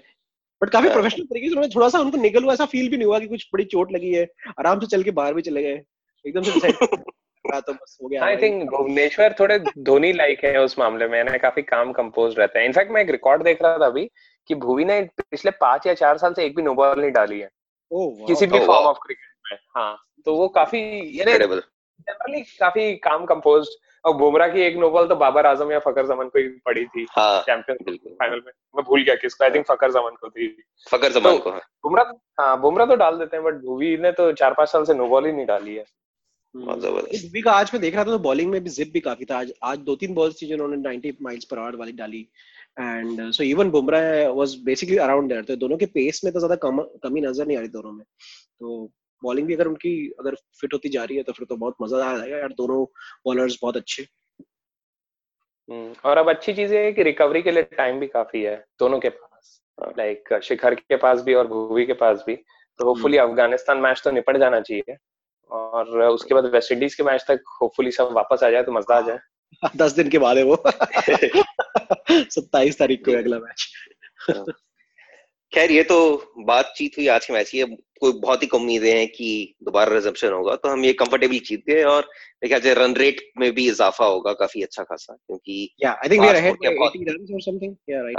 बट 0.62 0.70
काफ़ी 0.70 0.88
प्रोफेशनल 0.88 1.20
हाँ। 1.20 1.26
तरीके 1.26 1.46
से 1.46 1.50
उन्होंने 1.50 1.74
थोड़ा 1.74 1.88
सा 1.88 1.98
उनको 1.98 2.16
निकल 2.16 2.44
हुआ 2.44 2.52
ऐसा 2.52 2.64
फील 2.64 2.90
भी 2.90 2.96
नहीं 2.96 3.06
हुआ 3.06 3.18
कि 3.18 3.26
कुछ 3.26 3.50
बड़ी 3.52 3.64
चोट 3.64 3.92
लगी 3.92 4.14
है। 4.14 4.24
आराम 4.58 4.80
से 4.80 4.86
चल 4.86 5.02
के 5.02 5.10
बाहर 5.10 5.34
भी 5.34 5.42
चले 5.42 5.62
गए। 5.62 5.82
एकदम 6.26 6.42
से 6.42 6.72
तो 7.60 7.72
बस 7.72 7.98
हो 8.02 8.08
गया 8.08 8.24
आई 8.24 8.36
थिंक 8.36 8.70
भुवनेश्वर 8.70 9.34
थोड़े 9.40 9.58
धोनी 9.78 10.12
लाइक 10.12 10.44
है 10.44 10.60
उस 10.60 10.78
मामले 10.78 11.08
में 11.08 11.24
ना 11.24 11.38
काफ़ी 11.38 11.62
काम 11.62 11.92
कंपोज 11.92 12.38
रहता 12.38 12.58
है। 12.58 12.64
इनफैक्ट 12.64 12.92
मैं 12.92 13.02
एक 13.02 13.10
रिकॉर्ड 13.10 13.42
देख 13.42 13.62
रहा 13.62 13.78
था 13.78 13.86
अभी 13.86 14.10
कि 14.48 14.54
भुवी 14.54 14.84
ने 14.84 15.02
पिछले 15.02 15.50
पाँच 15.50 15.86
या 15.86 15.94
चार 15.94 16.18
साल 16.18 16.32
से 16.34 16.44
एक 16.44 16.56
भी 16.56 16.62
नो 16.62 16.74
बॉल 16.74 17.00
नहीं 17.00 17.10
डाली 17.10 17.40
है। 17.40 17.50
किसी 17.94 18.46
भी 18.46 18.58
फॉर्म 18.58 18.86
ऑफ़ 18.86 18.96
क्रिकेट 18.96 19.31
में 19.52 19.58
हाँ 19.76 19.96
तो 20.26 20.34
वो 20.34 20.48
काफ़ी 20.58 20.82
जनरली 21.16 22.40
काफ़ी 22.58 22.94
काम 22.98 23.24
कंपोज 23.26 23.68
और 24.04 24.14
बुमराह 24.16 24.48
की 24.48 24.60
एक 24.60 24.76
नोबल 24.76 25.06
तो 25.08 25.16
बाबर 25.16 25.46
आज़म 25.46 25.70
या 25.72 25.78
फकर 25.78 26.06
जमान 26.06 26.28
को 26.28 26.38
ही 26.38 26.48
पड़ी 26.66 26.84
थी 26.86 27.04
चैंपियन 27.08 27.76
हाँ, 27.80 28.14
फाइनल 28.14 28.40
में। 28.46 28.52
मैं 28.74 28.84
भूल 28.84 29.02
गया 29.02 29.14
किसको 29.14 29.44
आई 29.44 29.50
थिंक 29.50 29.66
फकर 29.66 29.90
जमान 29.92 30.14
को 30.20 30.28
थी। 30.28 30.48
फकर 30.86 31.12
जमान 31.12 31.36
तो, 31.36 31.38
को 31.38 31.50
हाँ। 31.50 31.60
बुमराह 31.84 32.12
हाँ 32.40 32.60
बुमराह 32.60 32.86
तो 32.86 32.96
डाल 32.96 33.18
देते 33.18 33.36
हैं 33.36 33.44
बट 33.44 33.60
भूवी 33.64 33.96
ने 33.96 34.12
तो 34.12 34.32
चार 34.32 34.54
पाँच 34.54 34.68
साल 34.68 34.84
से 34.84 34.94
नो 34.94 35.20
ही 35.20 35.32
नहीं 35.32 35.46
डाली 35.46 35.74
है। 35.74 35.84
भूवी 36.54 37.42
का 37.42 37.52
आज 37.52 37.70
मैं 37.74 37.80
देख 37.82 37.94
रहा 37.94 38.04
था 38.04 38.10
तो 38.10 38.18
बॉलिंग 38.20 38.50
में 38.50 38.62
भी 38.64 38.70
जिप 38.70 38.90
भी 38.92 39.00
काफ़ी 39.00 39.24
था। 39.24 39.38
आज 39.38 39.52
आज 39.64 39.78
दो 39.80 39.96
तीन 39.96 40.14
बॉल्स 40.14 40.40
थी 40.42 40.46
जिन्होंने 40.46 40.76
90 40.78 41.12
माइल्स 41.22 41.44
पर 41.44 41.58
आवर 41.58 41.76
वाली 41.76 41.92
डाली। 41.92 42.20
And 42.80 43.30
so 43.32 43.44
even 43.44 43.70
Bumrah 43.70 44.28
was 44.30 44.54
basically 44.64 44.96
around 44.96 45.28
there 45.28 45.44
तो 45.44 45.56
दोनों 45.56 45.76
के 45.78 45.86
पेस 45.88 46.20
में 46.24 46.32
तो 46.32 46.38
ज़्यादा 46.38 46.56
कम 46.64 46.82
कमी 47.02 47.20
नज़र 47.20 47.46
नहीं 47.46 47.56
आ 47.56 47.60
रही 47.60 47.68
दोनों 47.68 47.92
में। 47.92 48.04
तो 48.04 48.90
बॉलिंग 49.22 49.46
भी 49.46 49.54
अगर 49.54 49.66
उनकी 49.66 49.92
अगर 50.20 50.34
फिट 50.60 50.74
होती 50.74 50.88
जा 50.88 51.04
रही 51.04 51.16
है 51.16 51.22
तो 51.22 51.32
फिर 51.32 51.46
तो 51.48 51.56
बहुत 51.56 51.74
मज़ा 51.82 52.04
आ 52.04 52.16
जाएगा 52.18 52.36
यार। 52.36 52.52
दोनों 52.52 52.84
बॉलर्स 53.24 53.58
बहुत 53.62 53.76
अच्छे। 53.76 54.06
हम्म, 55.68 55.94
और 56.04 56.18
अब 56.18 56.28
अच्छी 56.28 56.52
चीज़ 56.52 56.74
है 56.74 56.92
कि 56.92 57.02
रिकवरी 57.02 57.42
के 57.42 57.50
लिए 57.50 57.62
टाइम 57.76 58.00
भी 58.00 58.06
काफ़ी 58.06 58.42
है 58.42 58.56
दोनों 58.80 58.98
के 59.00 59.08
पास। 59.08 59.60
लाइक 59.98 60.38
शिखर 60.42 60.74
के 60.74 60.96
पास 60.96 61.20
भी 61.22 61.34
और 61.34 61.46
भूवी 61.46 61.86
के 61.86 61.92
पास 61.92 62.24
भी। 62.26 62.36
तो 62.78 62.84
होपफुली 62.84 63.16
हम्म। 63.16 63.30
अफ़गानिस्तान 63.30 63.78
मैच 63.78 64.00
तो 64.04 64.10
निपट 64.10 64.36
जाना 64.36 64.60
चाहिए 64.60 64.96
और 65.50 66.00
उसके 66.02 66.34
बाद 66.34 66.46
वेस्ट 66.46 66.72
इंडीज 66.72 66.94
के 66.94 67.02
मैच 67.02 67.24
तक 67.28 67.42
होपफुली 67.60 67.90
सब 67.90 68.12
वापस 68.12 68.42
आ 68.42 68.50
जाए 68.50 68.62
तो 68.62 68.72
मज़ा 68.72 68.96
आ 68.96 69.00
जाए। 69.00 69.18
दस 69.76 69.92
दिन 69.92 70.08
के 70.10 70.18
बाद 70.18 70.36
है 70.36 70.42
वो। 70.44 70.56
सत्ताईस 72.10 72.78
तारीख 72.78 73.04
को 73.04 73.12
अगला 73.12 73.38
मैच 73.38 73.66
हाँ। 74.30 74.44
खैर 75.52 75.70
ये 75.70 75.82
तो 75.82 75.98
बातचीत 76.38 76.92
हुई 76.98 77.06
आज 77.08 77.26
के 77.26 77.32
मैच 77.32 77.50
की। 77.50 77.62
कोई 78.02 78.12
बहुत 78.12 78.42
ही 78.42 78.46
कम 78.46 78.58
उम्मीदें 78.58 78.92
हैं 78.92 79.08
कि 79.08 79.28
दोबारा 79.62 79.94
रिजम्पशन 79.94 80.32
होगा 80.32 80.54
तो 80.56 80.68
हम 80.68 80.84
ये 80.84 80.92
कंफर्टेबली 80.92 81.38
जीत 81.38 81.64
गए 81.68 81.82
और 81.82 82.08
मेरे 82.44 82.48
ख्याल 82.48 82.74
रन 82.74 82.94
रेट 82.94 83.20
में 83.38 83.52
भी 83.54 83.66
इजाफा 83.68 84.06
होगा 84.06 84.32
काफ़ी 84.32 84.62
अच्छा 84.62 84.82
खासा 84.82 85.14
क्योंकि 85.14 85.58
yeah 85.84 85.92
I 85.92 86.10
think 86.10 86.22
we 86.22 86.28
are 86.28 86.34
ahead 86.34 86.54
by 86.54 86.88
80 86.88 87.04
runs 87.08 87.30
और 87.34 87.40
समथिंग 87.40 87.76
या 87.90 88.02
राइट 88.02 88.18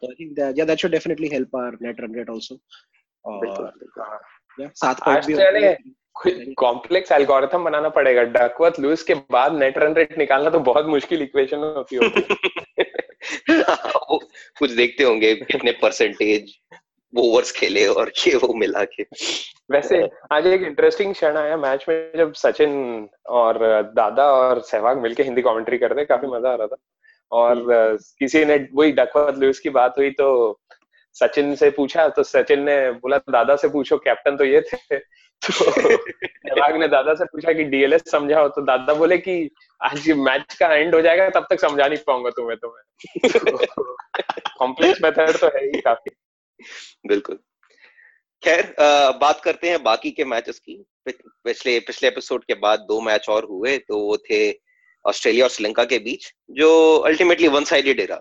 तो 0.00 0.10
I 0.10 0.14
think 0.14 0.58
yeah 0.58 0.64
that 0.64 0.78
should 0.78 0.90
definitely 0.90 1.28
help 1.28 1.56
our 1.56 1.78
net 1.82 2.00
run 2.00 2.14
rate 2.14 2.30
also 2.30 2.60
और 3.24 3.72
सात 4.60 5.00
पॉइंट 5.00 5.24
भी 5.24 6.54
कॉम्प्लेक्स 6.54 7.12
एल्गोरिथम 7.12 7.64
बनाना 7.64 7.88
पड़ेगा। 7.88 8.22
डकवर्थ 8.22 8.80
लुइस 8.80 9.02
के 9.02 9.14
बाद 9.14 9.54
नेट 9.54 9.78
रन 9.78 9.94
रेट 9.94 10.18
निकालना 10.18 10.50
तो 10.50 10.60
बहुत 10.60 10.86
मुश्किल 10.86 11.22
इक्वेशन 11.22 11.58
होती 11.58 11.96
होगी। 11.96 12.22
कुछ 14.58 14.70
देखते 14.70 15.04
होंगे 15.04 15.34
कितने 15.34 15.72
परसेंटेज 15.72 16.52
ओवर्स 17.18 17.52
खेले 17.52 17.86
और 17.86 18.12
ये 18.26 18.36
वो 18.36 18.54
मिला 18.54 18.84
के। 18.84 19.02
वैसे 19.70 20.10
आज 20.32 20.46
एक 20.46 20.62
इंटरेस्टिंग 20.62 21.14
क्षण 21.14 21.36
आया 21.36 21.56
मैच 21.56 21.84
में 21.88 22.12
जब 22.16 22.32
सचिन 22.32 23.08
और 23.26 23.58
दादा 23.82 24.24
और 24.24 24.60
सहवाग 24.60 24.98
मिलके 24.98 25.22
हिंदी 25.22 25.42
कमेंट्री 25.42 25.78
कर 25.78 25.92
रहे 25.92 26.04
काफ़ी 26.04 26.28
मज़ा 26.28 26.50
आ 26.50 26.54
रहा 26.54 26.66
था। 26.66 26.76
और 27.32 27.58
हम्म। 27.58 27.96
किसी 27.96 28.44
ने 28.44 28.68
वही 28.74 28.92
डकवर्थ 28.92 29.38
लुइस 29.38 29.60
की 29.60 29.70
बात 29.70 29.94
हुई 29.98 30.10
तो 30.10 30.60
सचिन 31.12 31.54
से 31.54 31.70
पूछा 31.70 32.08
तो 32.08 32.22
सचिन 32.22 32.62
ने 32.62 32.90
बोला 32.90 33.18
दादा 33.18 33.56
से 33.56 33.68
पूछो 33.68 33.96
कैप्टन 33.96 34.36
तो 34.36 34.44
ये 34.44 34.60
थे। 34.60 34.98
तो 35.44 35.52
सहवाग 35.52 36.76
ने 36.76 36.88
दादा 36.88 37.14
से 37.14 37.24
पूछा 37.24 37.52
कि 37.52 37.64
डीएलएस 37.64 38.10
समझाओ? 38.10 38.48
तो 38.48 38.62
दादा 38.62 38.94
बोले 38.94 39.18
कि 39.18 39.50
आज 39.82 40.10
मैच 40.10 40.54
का 40.54 40.74
एंड 40.74 40.94
हो 40.94 41.00
जाएगा 41.00 41.28
तब 41.30 41.46
तक 41.50 41.60
समझा 41.60 41.86
नहीं 41.86 41.98
पाऊँगा 42.06 42.30
तुम्हें 42.30 42.58
तुम्हें। 42.58 43.28
कॉम्प्लेक्स 44.58 45.02
मेथड 45.02 45.36
तो 45.36 45.46
है 45.46 45.64
ही 45.64 45.80
काफ़ी। 45.80 46.10
बिल्कुल। 47.04 47.38
खैर 48.42 48.74
बात 49.20 49.40
करते 49.40 49.68
हैं 49.68 49.82
बाकी 49.82 50.10
के 50.10 50.24
मैचेस 50.24 50.58
की। 50.58 50.84
पिछले 51.08 51.78
पिछले 51.80 52.08
एपिसोड 52.08 52.44
के 52.44 52.54
बाद 52.54 52.80
दो 52.80 53.00
मैच 53.00 53.28
और 53.28 53.44
हुए 53.44 53.76
तो 53.78 53.98
वो 53.98 54.16
थे 54.16 54.38
ऑस्ट्रेलिया 55.04 55.44
और 55.44 55.50
श्रीलंका 55.50 55.84
के 55.84 55.98
बीच 55.98 56.30
जो 56.50 56.96
अल्टीमेटली 56.98 57.48
वन 57.48 57.64
साइडेड 57.64 58.00
रहा 58.00 58.20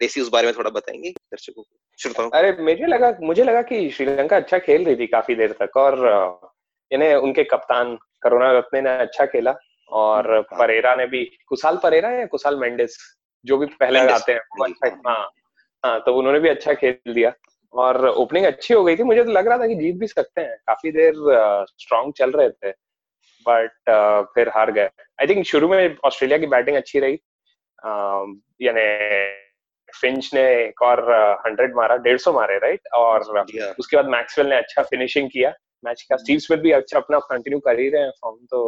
देसी 0.00 0.20
उस 0.20 0.28
बारे 0.28 0.46
में 0.46 0.56
थोड़ा 0.56 0.70
बताएँगे 0.70 1.10
दर्शकों 1.10 1.62
को। 1.62 2.28
अरे 2.28 2.50
मुझे 2.62 2.86
लगा 2.86 3.12
मुझे 3.22 3.44
लगा 3.44 3.62
कि 3.62 3.90
श्रीलंका 3.90 4.36
अच्छा 4.36 4.58
खेल 4.58 4.84
रही 4.84 4.96
थी 4.96 5.06
काफ़ी 5.06 5.34
देर 5.34 5.52
तक 5.52 5.76
और 5.76 5.98
यानी 6.92 7.14
उनके 7.14 7.44
कप्तान 7.44 7.98
करुणा 8.22 8.52
रत्ने 8.58 8.80
ने 8.80 8.90
अच्छा 8.98 9.26
खेला 9.26 9.54
और 9.88 10.30
हाँ। 10.34 10.58
परेरा 10.58 10.94
ने 10.94 11.06
भी 11.06 11.24
कुशाल 11.46 11.76
परेरा 11.76 12.10
या 12.10 12.26
कुशाल 12.26 12.56
मेंडिस 12.56 12.96
जो 13.44 13.58
भी 13.58 13.66
पहले 13.66 13.98
आते 13.98 14.32
हैं 14.32 14.40
अच्छा 14.62 15.00
हाँ। 15.08 15.30
हाँ 15.86 16.00
तो 16.00 16.14
उन्होंने 16.18 16.38
भी 16.40 16.48
अच्छा 16.48 16.72
खेल 16.74 17.12
दिया। 17.14 17.32
और 17.74 18.06
ओपनिंग 18.08 18.44
अच्छी 18.46 18.74
हो 18.74 18.82
गई 18.84 18.96
थी। 18.96 19.02
मुझे 19.02 19.24
तो 19.24 19.30
लग 19.32 19.48
रहा 19.48 19.58
था 19.58 19.66
कि 19.66 19.74
जीत 19.74 19.96
भी 19.96 20.06
सकते 20.06 20.40
हैं। 20.40 20.56
काफ़ी 20.66 20.90
देर 20.92 21.14
स्ट्रांग 21.70 22.12
चल 22.12 22.30
रहे 22.30 22.50
थे। 22.50 22.70
बट 23.46 23.90
फिर 24.34 24.48
हार 24.48 24.70
गए। 24.72 24.88
आई 25.20 25.26
थिंक 25.26 25.44
शुरू 25.46 25.68
में 25.68 25.96
ऑस्ट्रेलिया 26.04 26.38
की 26.38 26.46
बैटिंग 26.46 26.76
अच्छी 26.76 27.00
रही। 27.00 27.18
यानी 28.62 28.86
फिंच 29.88 30.30
ने 30.34 30.42
एक 30.64 30.82
और 30.82 31.02
हंड्रेड 31.46 31.74
मारा 31.76 31.96
डेढ़ 32.06 32.18
सौ 32.18 32.32
मारे 32.32 32.58
राइट 32.58 32.88
और 32.94 33.20
उसके 33.78 33.96
बाद 33.96 34.08
मैक्सवेल 34.08 34.48
ने 34.48 34.56
अच्छा 34.56 34.82
फिनिशिंग 34.82 35.30
किया। 35.30 35.52
मैच 35.84 36.02
का 36.02 36.16
स्टीव 36.16 36.38
स्मिथ 36.38 36.58
भी 36.58 36.70
अच्छा 36.72 36.98
अपना 36.98 37.18
कंटिन्यू 37.30 37.60
कर 37.60 37.80
ही 37.80 37.88
रहे 37.88 38.02
हैं 38.02 38.10
फॉर्म 38.22 38.36
तो 38.50 38.62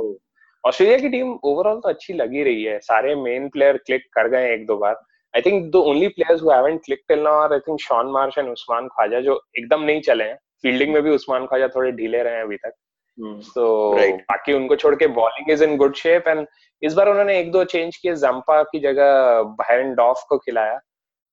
ऑस्ट्रेलिया 0.64 0.98
की 0.98 1.08
टीम 1.08 1.38
ओवरऑल 1.44 1.80
तो 1.80 1.88
अच्छी 1.88 2.12
लगी 2.14 2.42
रही 2.42 2.64
है। 2.64 2.78
सारे 2.80 3.14
मेन 3.16 3.48
प्लेयर 3.48 3.76
क्लिक 3.76 4.08
कर 4.12 4.28
गए 4.28 4.52
एक 4.54 4.66
दो 4.66 4.76
बार। 4.76 4.94
I 5.38 5.42
think 5.42 5.70
the 5.72 5.82
only 5.86 6.08
players 6.08 6.42
who 6.42 6.50
haven't 6.50 6.80
clicked 6.84 7.02
till 7.08 7.20
now 7.22 7.40
are 7.40 7.52
I 7.52 7.58
think 7.68 7.80
Shaun 7.80 8.10
Marsh 8.12 8.38
and 8.38 8.48
Usman 8.50 8.88
Khawaja 8.88 9.20
जो 9.20 9.40
एकदम 9.58 9.82
नहीं 9.82 10.00
चले 10.02 10.24
हैं। 10.24 10.36
फील्डिंग 10.62 10.92
में 10.94 11.02
भी 11.02 11.10
उस्मान 11.10 11.46
ख्वाजा 11.46 11.68
थोड़े 11.74 11.90
ढीले 11.92 12.22
रहे 12.22 12.34
हैं 12.34 12.42
अभी 12.42 12.56
तक। 12.56 12.72
तो 13.54 13.66
बाकी 14.22 14.52
उनको 14.52 14.76
छोड़ 14.76 14.94
के 14.94 15.06
bowling 15.14 15.50
is 15.50 15.64
in 15.64 15.76
good 15.76 15.94
shape 15.96 16.28
and 16.28 16.46
इस 16.82 16.94
बार 16.94 17.08
उन्होंने 17.08 17.38
एक 17.40 17.50
दो 17.52 17.64
चेंज 17.64 17.96
किए। 17.96 18.14
जंपा 18.16 18.62
की 18.62 18.80
जगह 18.80 19.42
बायरन 19.60 19.94
डॉफ 19.94 20.24
को 20.28 20.38
खिलाया। 20.38 20.78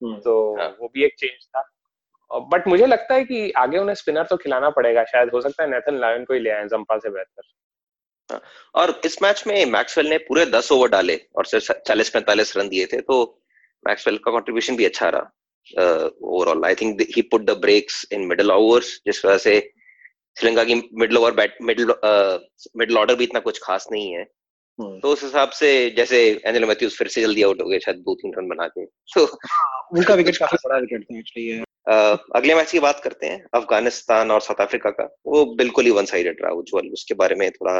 Hmm. 0.01 0.19
तो 0.23 0.33
हाँ. 0.57 0.67
वो 0.79 0.87
भी 0.93 1.03
एक 1.05 1.13
चेंज 1.19 1.45
था। 1.47 1.69
बट 2.51 2.67
मुझे 2.67 2.85
लगता 2.85 3.13
है 3.13 3.23
कि 3.23 3.51
आगे 3.57 3.77
उन्हें 3.77 3.95
स्पिनर 3.95 4.23
तो 4.23 4.37
खिलाना 4.37 4.69
पड़ेगा 4.69 5.03
शायद। 5.03 5.29
हो 5.33 5.41
सकता 5.41 5.63
है 5.63 5.69
नेथन 5.69 5.99
लायन 5.99 6.23
को 6.25 6.33
ही 6.33 6.39
ले 6.39 6.49
आए 6.49 6.65
जंपा 6.67 6.97
से 6.97 7.09
बेहतर। 7.09 7.41
हाँ, 8.29 8.41
और 8.75 8.99
इस 9.05 9.21
मैच 9.21 9.43
में 9.47 9.65
मैक्सवेल 9.71 10.07
ने 10.09 10.17
पूरे 10.27 10.45
दस 10.45 10.71
ओवर 10.71 10.89
डाले 10.89 11.19
और 11.35 11.45
सिर्फ़ 11.45 11.71
चालीस 11.87 12.09
पैंतालीस 12.09 12.55
रन 12.57 12.69
दिए 12.69 12.85
थे। 12.85 13.01
तो 13.01 13.23
मैक्सवेल 13.87 14.17
का 14.17 14.31
कंट्रीब्यूशन 14.31 14.75
भी 14.75 14.85
अच्छा 14.85 15.09
रहा 15.09 15.31
overall 16.23 16.65
I 16.65 16.75
think 16.75 17.01
he 17.15 17.21
put 17.31 17.45
the 17.45 17.57
brakes 17.61 18.05
in 18.13 18.25
middle 18.27 18.51
overs 18.51 18.95
जिस 19.05 19.25
वजह 19.25 19.37
से 19.37 19.59
श्रीलंका 20.37 20.63
की 20.63 20.75
middle 20.93 21.17
over 21.17 21.31
bat 21.31 21.57
middle 21.61 21.93
middle 22.77 22.97
order 22.97 23.15
भी 23.15 23.23
इतना 23.23 23.39
कुछ 23.39 23.59
खास 23.63 23.87
नहीं 23.91 24.11
है। 24.13 24.25
हम्म। 24.79 24.99
तो 24.99 25.09
उस 25.09 25.23
हिसाब 25.23 25.49
से 25.49 25.67
जैसे 25.97 26.17
एंजेलो 26.45 26.67
मैथ्यूज 26.67 26.97
फिर 26.97 27.07
से 27.07 27.21
जल्दी 27.21 27.43
आउट 27.43 27.61
हो 27.61 27.67
गए 27.67 27.79
शायद 27.79 27.97
दो 27.97 28.15
तीन 28.15 28.33
रन 28.37 28.47
बना 28.47 28.67
के। 28.67 28.85
तो 28.85 29.25
उनका 29.97 30.13
विकेट 30.13 30.37
काफ़ी 30.37 30.57
बड़ा 30.65 30.77
विकेट 30.77 31.03
था 31.03 31.17
एक्चुअली 31.17 31.63
अगले 32.35 32.55
मैच 32.55 32.71
की 32.71 32.79
बात 32.79 32.99
करते 33.03 33.27
हैं 33.27 33.45
अफ़गानिस्तान 33.53 34.31
और 34.31 34.41
साउथ 34.41 34.61
अफ्रीका 34.61 34.89
का। 34.89 35.05
वो 35.25 35.45
बिल्कुल 35.55 35.85
ही 35.85 35.91
वन 35.91 36.05
साइडेड 36.05 36.41
रहा 36.41 36.51
उज्जवल। 36.53 36.89
उसके 36.93 37.13
बारे 37.13 37.35
में 37.35 37.49
थोड़ा 37.51 37.73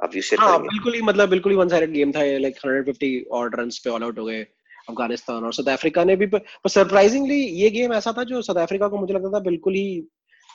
आप 0.00 0.16
यू 0.16 0.22
शेयर 0.22 0.40
हाँ, 0.42 0.60
बिल्कुल 0.62 0.94
ही 0.94 1.02
मतलब 1.02 1.28
बिल्कुल 1.28 1.52
ही 1.52 1.58
वन 1.58 1.68
साइडेड 1.68 1.92
गेम 1.92 2.12
था 2.12 2.22
लाइक 2.38 2.56
150 2.56 3.12
ऑड 3.32 3.60
रन्स 3.60 3.78
पे 3.78 3.90
ऑल 3.90 4.02
आउट 4.02 4.18
हो 4.18 4.24
गए। 4.24 4.46
अफ़गानिस्तान 4.88 5.44
और 5.44 5.52
साउथ 5.52 5.72
अफ्रीका 5.72 6.04
ने 6.04 6.16
भी 6.16 6.26
पर 6.26 6.68
सरप्राइजिंगली 6.68 7.40
ये 7.40 7.70
गेम 7.70 7.92
ऐसा 7.92 8.12
था 8.12 8.24
जो 8.24 8.42
साउथ 8.42 8.56
अफ्रीका 8.56 8.88
को 8.88 8.98
मुझे 8.98 9.14
लगता 9.14 9.30
था 9.30 9.40
बिल्कुल 9.40 9.74
ही 9.74 10.08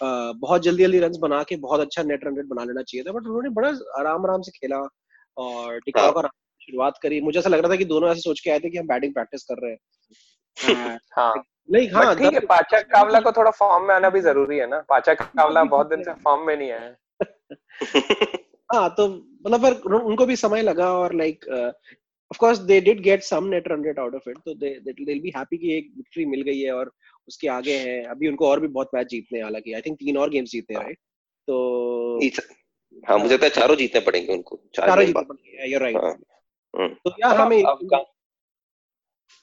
बहुत 0.04 0.62
जल्दी 0.62 0.84
जल्दी 0.84 1.00
रन 1.00 1.12
बना 1.20 1.44
के 1.44 1.56
बहुत 1.56 1.80
अच्छा 1.80 2.04
नेट 2.04 2.26
रन 2.26 2.36
रेट 2.36 2.46
बना 2.46 2.64
लेना 2.64 2.82
चाहिए 2.82 3.04
था 3.04 3.12
बट 3.12 3.26
उन्होंने 3.26 3.50
बड़ा 3.50 3.70
आराम 3.70 4.26
आराम 4.26 4.42
से 4.42 4.52
खेला 4.52 4.88
और 5.38 5.80
टिकाऊ 5.80 6.04
हाँ। 6.04 6.14
का 6.14 6.30
शुरुआत 6.62 6.94
करी। 7.04 7.22
मुझे 7.22 7.40
ऐसा 7.40 7.50
लग 7.50 7.60
रहा 7.60 7.72
था 7.72 7.76
कि 7.76 7.86
दोनों 7.86 8.10
ऐसे 8.10 8.20
सोच 8.20 8.40
के 8.40 8.50
आए 8.50 8.60
थे 8.60 8.70
कि 8.70 8.78
हम 8.78 8.88
बैटिंग 8.88 9.14
प्रैक्टिस 9.14 9.44
कर 9.44 9.56
रहे 9.64 9.72
हैं। 9.72 9.80
हाँ। 11.12 11.44
नहीं 11.72 11.90
हाँ 11.90 12.16
ठीक 12.16 12.34
है 12.34 12.40
पाचक 12.40 12.88
कावला 12.88 13.20
को 13.20 13.32
थोड़ा 13.32 13.52
फॉर्म 13.52 13.88
में 13.88 13.96
आना 13.96 14.10
भी 14.10 14.22
ज़रूरी 14.22 14.58
है 14.58 14.70
ना। 14.70 14.80
पाचक 14.80 15.22
कावला 15.22 15.64
बहुत 15.74 15.90
दिन 15.90 16.04
से 16.04 16.14
फॉर्म 16.14 16.48
में 16.48 16.58
नहीं 16.58 16.72
आया। 16.72 16.96
हाँ 18.74 18.90
तो 18.90 19.08
मतलब 19.46 19.62
पर 19.64 19.94
उनको 19.94 20.26
भी 20.26 20.36
समय 20.36 20.62
लगा 20.62 20.94
और 20.94 21.14
like 21.16 21.46
of 22.32 22.38
course 22.38 22.58
they 22.58 22.82
did 22.82 23.02
get 23.02 23.22
some 23.22 23.44
net 23.44 23.68
run 23.68 23.84
rate 23.84 24.00
out 24.00 24.16
of 24.16 24.30
it 24.30 24.38
तो 24.38 24.54
दे 24.54 24.70
दे 24.70 25.20
बी 25.20 25.34
हैप्पी 25.38 25.58
कि 25.58 25.78
एक 25.78 25.92
विक्ट्री 25.98 26.26
मिल 26.26 26.42
गई 26.42 26.60
है 26.60 26.72
और 26.72 26.92
उसके 27.28 27.48
आगे 27.48 27.78
है। 27.78 28.04
अभी 28.04 28.28
उनको 28.28 28.50
और 28.50 28.60
भी 28.60 28.68
बहुत 28.68 28.90
मैच 28.94 29.08
जीतने 29.08 29.42
हालाँकि 29.42 29.74
आई 29.74 29.82
थिंक 29.82 29.98
तीन 29.98 30.18
और 30.18 30.30
गेम्स 30.30 30.52
जीतने 30.52 30.78
राइट 30.78 30.98
तो 31.48 32.20
हाँ 33.10 33.18
मुझे 33.18 33.38
तो 33.38 33.50
चारों 33.50 33.76
जीतने 33.76 34.02
पड़ेंगे 34.02 34.34
उनको। 34.34 34.60
चारों 34.76 35.06
जीतने 35.06 35.22
पड़ेंगे 35.22 35.74
यू 35.74 35.80
राइट 35.80 35.96
हाँ, 35.96 36.18
हम्म। 36.76 36.88
तो 36.88 37.10
यार 37.10 37.36
हमें 37.36 37.64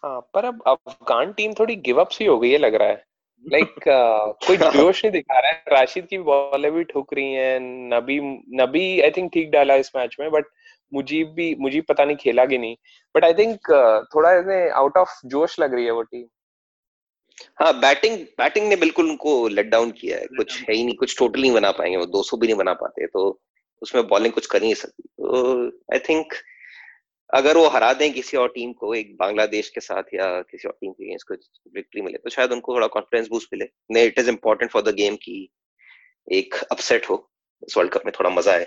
हाँ 0.05 0.21
पर 0.35 0.45
अब 0.45 0.63
अफगान 0.67 1.33
टीम 1.33 1.53
थोड़ी 1.53 1.77
गिव 1.77 2.01
अप 2.01 2.09
सी 2.09 2.25
हो 2.25 2.39
गई 2.39 2.51
है 2.51 2.59
लग 2.59 2.75
रहा 2.75 2.89
है। 2.89 3.05
लाइक 3.47 3.65
like, 3.65 3.79
uh, 3.89 4.47
कोई 4.47 4.57
जोश 4.57 5.05
नहीं 5.05 5.13
दिखा 5.13 5.41
रहा 5.41 5.51
है। 5.51 5.65
राशिद 5.69 6.07
की 6.07 6.19
बॉलें 6.19 6.73
भी 6.73 6.85
ठुक 6.85 7.15
रही 7.15 7.33
हैं 7.33 7.61
नबी 7.63 8.21
नबी 8.63 9.01
आई 9.01 9.11
थिंक 9.11 9.31
ठीक 9.35 9.51
डाला 9.51 9.75
इस 9.75 9.93
मैच 9.97 10.17
में 10.21 10.31
बट 10.31 10.45
मुजीब 10.95 11.29
भी 11.29 11.55
मुझीब 11.61 11.85
पता 11.89 12.05
नहीं 12.05 12.17
खेला 12.17 12.45
कि 12.47 12.59
नहीं। 12.59 12.77
बट 13.15 13.25
आई 13.25 13.35
थिंक 13.35 13.71
थोड़ा 14.15 14.31
आउट 14.79 14.97
ऑफ़ 14.97 15.21
जोश 15.27 15.59
लग 15.61 15.75
रही 15.75 15.85
है 15.85 15.91
वो 15.91 16.03
टीम 16.03 16.27
हाँ 17.61 17.73
बैटिंग 17.81 18.19
बैटिंग 18.39 18.69
ने 18.69 18.77
बिल्कुल 18.77 19.09
उनको 19.11 19.37
लेट 19.49 19.67
डाउन 19.67 19.91
किया 19.91 20.19
है। 20.19 20.27
कुछ 20.37 20.61
है 20.61 20.75
ही 20.75 20.85
नहीं 20.85 20.95
कुछ 20.97 21.19
टोटल 21.19 21.41
नहीं 21.41 21.53
बना 21.53 21.71
पाएँगे 21.71 21.97
वो 21.97 22.07
200 22.07 22.37
भी 22.37 22.47
नहीं 22.47 22.57
बना 22.57 22.73
पाते 22.83 23.07
तो 23.07 23.29
उसमें 23.83 24.07
बॉलिंग 24.09 24.33
कुछ 24.35 24.47
कर 24.47 24.63
नहीं 24.63 24.75
सकती। 24.75 25.03
तो 25.03 25.67
आई 25.95 25.99
थिंक 26.09 26.35
अगर 27.31 27.57
वो 27.57 27.67
हरा 27.69 27.93
दें 27.93 28.13
किसी 28.13 28.37
और 28.37 28.49
टीम 28.49 28.73
को 28.73 28.95
एक 28.95 29.17
बांग्लादेश 29.17 29.69
के 29.69 29.81
साथ 29.81 30.15
या 30.15 30.27
किसी 30.41 30.69
और 30.69 30.77
टीम 30.81 30.93
के 30.93 31.05
अगेंस्ट 31.05 31.29
को 31.29 31.35
विक्ट्री 31.75 32.03
मिले 32.03 32.19
तो 32.19 32.31
शायद 32.31 32.53
उनको 32.53 32.75
थोड़ा 32.75 32.87
कॉन्फिडेंस 32.87 33.29
बूस्ट 33.29 33.49
मिले। 33.53 33.69
नहीं 33.91 34.07
it 34.07 34.19
is 34.19 34.29
important 34.31 34.71
for 34.71 34.83
the 34.83 34.95
game 34.95 35.17
की 35.17 35.49
एक 36.29 36.55
अपसेट 36.73 37.11
हो। 37.11 37.17
इस 37.63 37.77
वर्ल्ड 37.77 37.93
कप 37.93 38.07
में 38.07 38.13
थोड़ा 38.19 38.31
मज़ा 38.31 38.53
आए। 38.53 38.67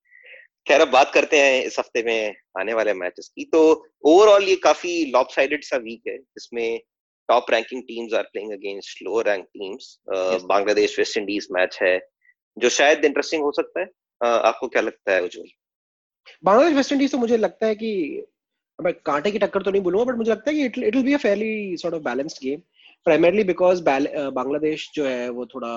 खैर 0.68 0.82
अब 0.82 0.88
बात 0.88 1.12
करते 1.14 1.40
हैं 1.40 1.64
इस 1.64 1.80
हफ़्ते 1.80 2.04
में 2.04 2.36
आने 2.60 2.74
वाले 2.74 2.94
मैचेस 2.94 3.28
की। 3.36 3.44
तो 3.46 3.62
ओवरऑल 4.04 4.44
ये 4.44 4.56
काफ़ी 4.56 4.94
लॉपसाइडेड 5.12 5.64
सा 5.64 5.78
वीक 5.78 6.02
है 6.08 6.18
जिसमें 6.18 6.80
top 7.30 7.52
ranking 7.52 7.82
teams 7.82 8.14
are 8.14 8.24
playing 8.24 8.52
against 8.52 9.02
lower 9.04 9.26
rank 9.26 9.46
teams 9.46 9.98
Bangladesh 10.46 10.98
West 11.00 11.18
Indies 11.18 11.48
match 11.52 11.80
है 11.82 12.00
जो 12.58 12.70
शायद 12.70 13.06
इंटरेस्टिंग 13.06 13.44
हो 13.44 13.52
सकता 13.52 13.80
है। 13.80 13.86
uh, 13.86 14.46
आपको 14.46 14.68
क्या 14.68 14.82
लगता 14.82 15.14
है 15.14 15.24
उज्जवल? 15.24 15.48
बांग्लादेश 16.44 16.76
वेस्ट 16.76 16.92
इंडीज 16.92 17.12
तो 17.12 17.18
मुझे 17.18 17.38
लगता 17.38 17.68
है 17.68 17.76
कि 17.76 18.24
मैं 18.80 18.94
कांटे 19.06 19.32
की 19.32 19.40
टक्कर 19.40 19.62
तो 19.62 19.72
नहीं 19.72 19.82
बोलूँगा 19.82 20.12
बट 20.12 20.18
मुझे 20.18 20.32
लगता 20.32 20.52
है 20.52 20.56
कि 20.58 20.66
it 20.66 20.96
will 20.96 21.04
be 21.04 21.14
a 21.14 21.18
fairly 21.18 21.78
sort 21.78 21.96
of 21.96 22.04
balanced 22.04 22.38
game 22.44 22.60
primarily 23.06 23.44
because 23.44 23.84
Bangladesh 23.84 24.90
जो 24.96 25.06
है 25.06 25.30
वो 25.30 25.46
थोड़ा 25.46 25.72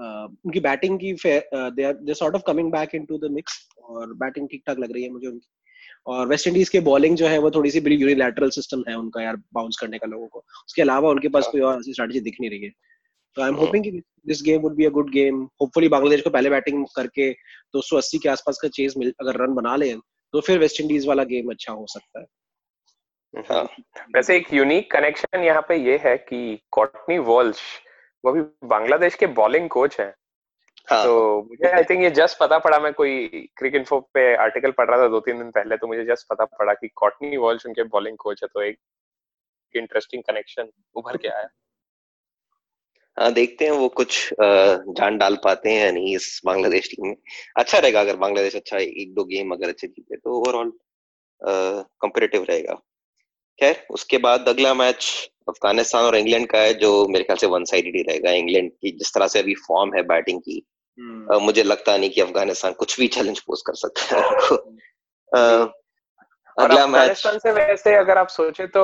उनकी 0.00 0.60
बैटिंग 0.60 0.98
की 1.00 1.12
they 1.24 1.82
are 1.84 1.92
they 1.94 2.14
sort 2.14 2.34
of 2.34 2.42
coming 2.46 2.70
back 2.72 2.94
into 2.94 3.18
the 3.18 3.30
mix 3.32 3.66
और 3.82 4.14
बैटिंग 4.16 4.48
ठीक 4.48 4.62
ठाक 4.66 4.78
लग 4.78 4.92
रही 4.92 5.02
है 5.02 5.10
मुझे 5.10 5.26
उनकी। 5.28 5.48
और 6.06 6.26
वेस्ट 6.28 6.46
इंडीज 6.46 6.68
के 6.68 6.80
बॉलिंग 6.80 7.16
जो 7.16 7.26
है 7.26 7.38
वो 7.38 7.50
थोड़ी 7.50 7.70
सी 7.70 7.80
बड़ी 7.80 7.96
यूनिलैटरल 7.96 8.50
सिस्टम 8.50 8.82
है 8.88 8.94
उनका 8.98 9.22
यार 9.22 9.36
बाउंस 9.54 9.76
करने 9.80 9.98
का 9.98 10.06
लोगों 10.06 10.26
को। 10.26 10.38
उसके 10.38 10.82
अलावा 10.82 11.10
उनके 11.10 11.28
पास 11.28 11.44
हाँ। 11.44 11.52
कोई 11.52 11.60
और 11.60 11.78
ऐसी 11.78 11.92
स्ट्रेटजी 11.92 12.20
दिख 12.20 12.36
नहीं 12.40 12.50
रही 12.50 12.64
है। 12.64 12.70
तो 13.36 13.42
I 13.42 13.48
am 13.48 13.54
hoping 13.56 13.84
this 14.26 14.42
game 14.42 14.60
would 14.60 14.74
be 14.76 14.84
a 14.84 14.88
good 14.90 15.10
game 15.10 15.42
hopefully 15.60 15.88
Bangladesh 15.88 16.22
को 16.22 16.30
पहले 16.30 16.50
बैटिंग 16.50 16.84
करके 16.96 17.30
280 17.74 18.18
के 18.22 18.28
आसपास 18.28 18.58
का 18.62 18.68
चेज 18.68 18.94
मिल 18.98 19.12
अगर 19.20 19.42
रन 19.42 19.54
बना 19.54 19.76
ले 19.76 19.92
तो 19.94 20.40
फिर 20.40 20.58
वेस्ट 20.58 20.80
इंडीज 20.80 21.06
वाला 21.06 21.24
गेम 21.24 21.50
अच्छा 21.50 21.72
हो 21.72 21.86
सकता 21.88 22.20
है। 22.20 22.26
हाँ। 23.50 23.62
वैसे 24.14 24.36
एक 24.36 24.52
यूनिक 24.54 24.90
कनेक्शन 24.92 25.44
यहाँ 25.44 25.62
पे 25.68 25.76
ये 25.84 25.96
है 26.04 26.16
कि 26.18 26.58
कॉटनी 26.70 27.18
वॉल्श 27.24 27.60
वो 28.24 28.32
भी 28.32 28.40
बांग्लादेश 28.68 29.14
के 29.14 29.26
बॉलिंग 29.36 29.68
कोच 29.68 30.00
हैं। 30.00 30.12
हाँ. 30.88 31.04
तो 31.04 31.42
मुझे 31.42 31.70
आई 31.70 31.82
थिंक 31.82 32.02
ये 32.02 32.10
जस्ट 32.12 32.38
पता 32.38 32.58
पड़ा 32.58 32.78
मैं 32.78 32.92
कोई 32.92 33.28
क्रिक 33.56 33.74
इन्फो 33.74 33.98
पे 34.14 34.34
आर्टिकल 34.36 34.70
पढ़ 34.70 34.88
रहा 34.90 34.98
था 34.98 35.08
दो 35.08 35.20
तीन 35.20 35.38
दिन 35.38 35.50
पहले 35.50 35.76
तो 35.76 35.86
मुझे 35.86 36.04
जस्ट 36.04 36.26
पता 36.30 36.44
पड़ा 36.44 36.74
कि 36.74 36.88
कॉटनी 36.96 37.36
वॉल्श 37.36 37.66
उनके 37.66 37.82
बॉलिंग 37.88 38.16
कोच 38.18 38.42
है 38.42 38.48
तो 38.48 38.62
एक 38.62 38.78
इंटरेस्टिंग 39.74 40.22
कनेक्शन 40.22 40.70
उभर 40.96 41.16
के 41.16 41.28
आया। 41.28 41.48
हाँ 43.16 43.32
देखते 43.32 43.64
हैं 43.64 43.72
वो 43.72 43.88
कुछ 43.90 44.28
जान 44.40 45.16
डाल 45.18 45.36
पाते 45.44 45.70
हैं 45.70 45.84
या 45.84 45.90
नहीं 45.90 46.14
इस 46.16 46.40
बांग्लादेश 46.46 46.88
टीम 46.90 47.06
में। 47.06 47.16
अच्छा 47.56 47.78
रहेगा 47.78 48.00
अगर 48.00 48.16
बांग्लादेश 48.16 48.56
अच्छा 48.56 48.78
एक 48.78 49.12
दो 49.14 49.24
गेम 49.24 49.52
अगर 49.54 49.68
अच्छे 49.68 49.86
जीते 49.86 50.16
तो 50.16 50.38
ओवरऑल 50.38 50.72
कंपेरेटिव 52.00 52.44
रहेगा। 52.44 52.80
खैर 53.62 53.84
उसके 53.90 54.18
बाद 54.20 54.48
अगला 54.48 54.74
मैच 54.74 55.10
अफ़गानिस्तान 55.48 56.04
और 56.04 56.16
इंग्लैंड 56.16 56.46
का 56.48 56.58
है 56.58 56.72
जो 56.76 56.90
मेरे 57.08 57.24
ख्याल 57.24 57.38
से 57.38 57.46
वन 57.48 57.64
साइडेड 57.66 57.96
ही 57.96 58.02
रहेगा 58.02 58.30
इंग्लैंड 58.36 58.70
की 58.72 58.90
जिस 58.98 59.14
तरह 59.14 59.26
से 59.26 59.38
अभी 59.38 59.54
फॉर्म 59.62 59.94
है 59.94 60.02
बैटिंग 60.06 60.40
की 60.40 60.62
hmm. 60.98 61.40
मुझे 61.42 61.62
लगता 61.64 61.96
नहीं 61.96 62.10
कि 62.10 62.20
अफ़गानिस्तान 62.20 62.72
कुछ 62.80 62.98
भी 63.00 63.08
चैलेंज 63.10 63.40
पोज 63.42 63.62
कर 63.66 63.74
सकता 63.76 64.16
है 64.16 64.58
हम्म। 65.32 65.70
अगला 66.56 66.86
मैच 66.86 67.16
से 67.38 67.52
वैसे 67.52 67.94
अगर 67.96 68.18
आप 68.18 68.28
सोचे 68.30 68.66
तो 68.68 68.82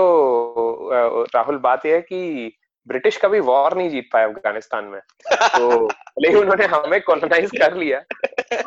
राहुल 1.35 1.59
बात 1.59 1.87
यह 1.87 1.95
है 1.95 2.01
कि 2.03 2.53
ब्रिटिश 2.87 3.17
कभी 3.17 3.41
वॉर 3.43 3.77
नहीं 3.77 3.91
जीत 3.91 4.09
पाए 4.13 4.25
अफ़गानिस्तान 4.25 4.85
में 4.85 5.01
तो 5.31 5.69
भले 5.87 6.35
उन्होंने 6.35 6.67
हमें 6.69 7.01
कॉलोनाइज 7.03 7.51
कर 7.59 7.77
लिया 7.77 7.99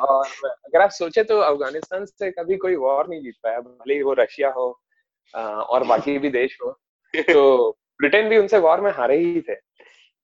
और 0.02 0.28
अगर 0.46 0.82
आप 0.82 0.90
सोचे 0.92 1.24
तो 1.24 1.40
अफ़गानिस्तान 1.42 2.06
से 2.06 2.32
कभी 2.32 2.58
कोई 2.58 2.76
वॉर 2.78 3.08
नहीं 3.08 3.22
जीत 3.22 3.36
पाया 3.44 3.60
भले 3.62 3.94
ही 3.94 4.02
वो 4.02 4.14
रशिया 4.20 4.50
हो 4.52 4.72
और 5.34 5.84
बाकी 5.84 6.18
भी 6.20 6.30
देश 6.30 6.58
हो 6.64 6.72
तो 7.14 7.72
ब्रिटेन 8.00 8.30
भी 8.30 8.38
उनसे 8.38 8.58
वॉर 8.58 8.82
में 8.82 8.92
हारे 8.92 9.18
ही 9.18 9.42
थे 9.42 9.56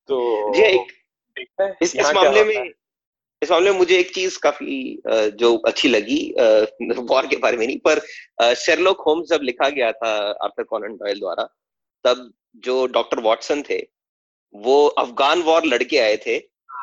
तो 0.10 0.20
एक 0.56 0.94
इस, 1.38 1.96
इस 1.96 2.14
मामले 2.16 2.44
में 2.44 2.74
इस 3.42 3.52
मामले 3.52 3.72
में 3.72 3.78
मुझे 3.78 3.98
एक 4.00 4.14
चीज़ 4.14 4.40
काफ़ी 4.40 5.02
जो 5.40 5.56
अच्छी 5.68 5.90
लगी 5.90 6.20
वॉर 7.02 7.28
के 7.28 7.38
बारे 7.38 7.58
में 7.58 7.66
नहीं 7.68 7.78
पर 7.88 8.00
शेरलॉक 8.56 9.02
होम्स 9.02 9.30
जब 9.30 9.42
लिखा 9.44 9.70
गया 9.70 9.92
था 9.92 10.14
आर्थर 10.44 10.64
कॉनन 10.64 10.96
डॉयल 10.98 11.20
द्वारा 11.20 11.48
तब 12.06 12.32
जो 12.64 12.86
डॉक्टर 12.88 13.20
वॉटसन 13.20 13.62
थे 13.70 13.80
वो 14.56 14.86
अफगान 14.98 15.42
वॉर 15.42 15.66
लड़के 15.66 15.98
आए 16.00 16.18
थे 16.18 16.38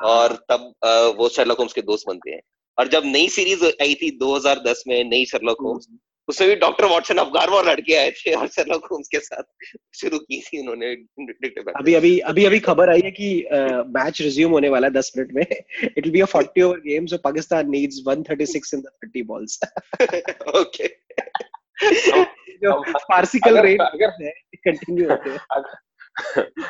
और 0.04 0.32
हाँ। 0.32 0.44
तब 0.48 1.16
वो 1.18 1.28
शेरलॉक 1.28 1.58
होम्स 1.58 1.72
के 1.72 1.82
दोस्त 1.82 2.04
बनते 2.08 2.30
हैं 2.30 2.40
और 2.78 2.88
जब 2.88 3.02
नई 3.06 3.28
सीरीज़ 3.28 3.64
आई 3.82 3.94
थी 3.94 4.10
2010 4.18 4.82
में 4.88 5.02
नई 5.04 5.24
शेरलॉक 5.24 5.60
होम्स 5.60 5.86
हम्म। 5.88 5.98
उसमें 6.28 6.48
भी 6.50 6.56
डॉक्टर 6.56 6.84
वॉटसन 6.84 7.18
अफगान 7.18 7.48
वॉर 7.50 7.64
लड़के 7.64 7.94
आए 7.94 8.10
थे 8.10 8.32
और 8.34 8.46
शेरलॉक 8.48 8.86
होम्स 8.92 9.08
के 9.08 9.18
साथ 9.20 9.42
शुरू 9.94 10.18
की 10.18 10.40
थी 10.40 10.60
उन्होंने 10.60 10.92
अभी 11.72 11.94
अभी 11.94 12.18
अभी 12.18 12.44
अभी 12.44 12.58
खबर 12.60 12.90
आई 12.90 13.00
है 13.04 13.10
कि 13.10 13.28
मैच 13.96 14.20
रिज्यूम 14.22 14.52
होने 14.52 14.68
वाला 14.68 14.86
है 14.86 14.92
10 14.92 15.12
मिनट 15.18 15.32
में। 15.34 15.42
It 15.42 15.98
will 15.98 16.10
be 16.12 16.20
a 16.20 16.26
40 16.26 16.62
over 16.62 16.78
game 16.86 17.06
so 17.06 17.18
Pakistan 17.24 17.70
needs 17.70 18.02
136 18.08 18.74
in 18.74 18.80
the 18.80 18.90
30 19.06 19.26
balls 19.26 19.58
okay 20.56 20.88
जो 22.56 22.80
पार्सिकल 22.90 23.58
रेट 23.58 23.80
अगर 23.80 24.10
कंटिन्यू 24.56 25.08
होते 25.10 25.30
हैं। 25.30 25.38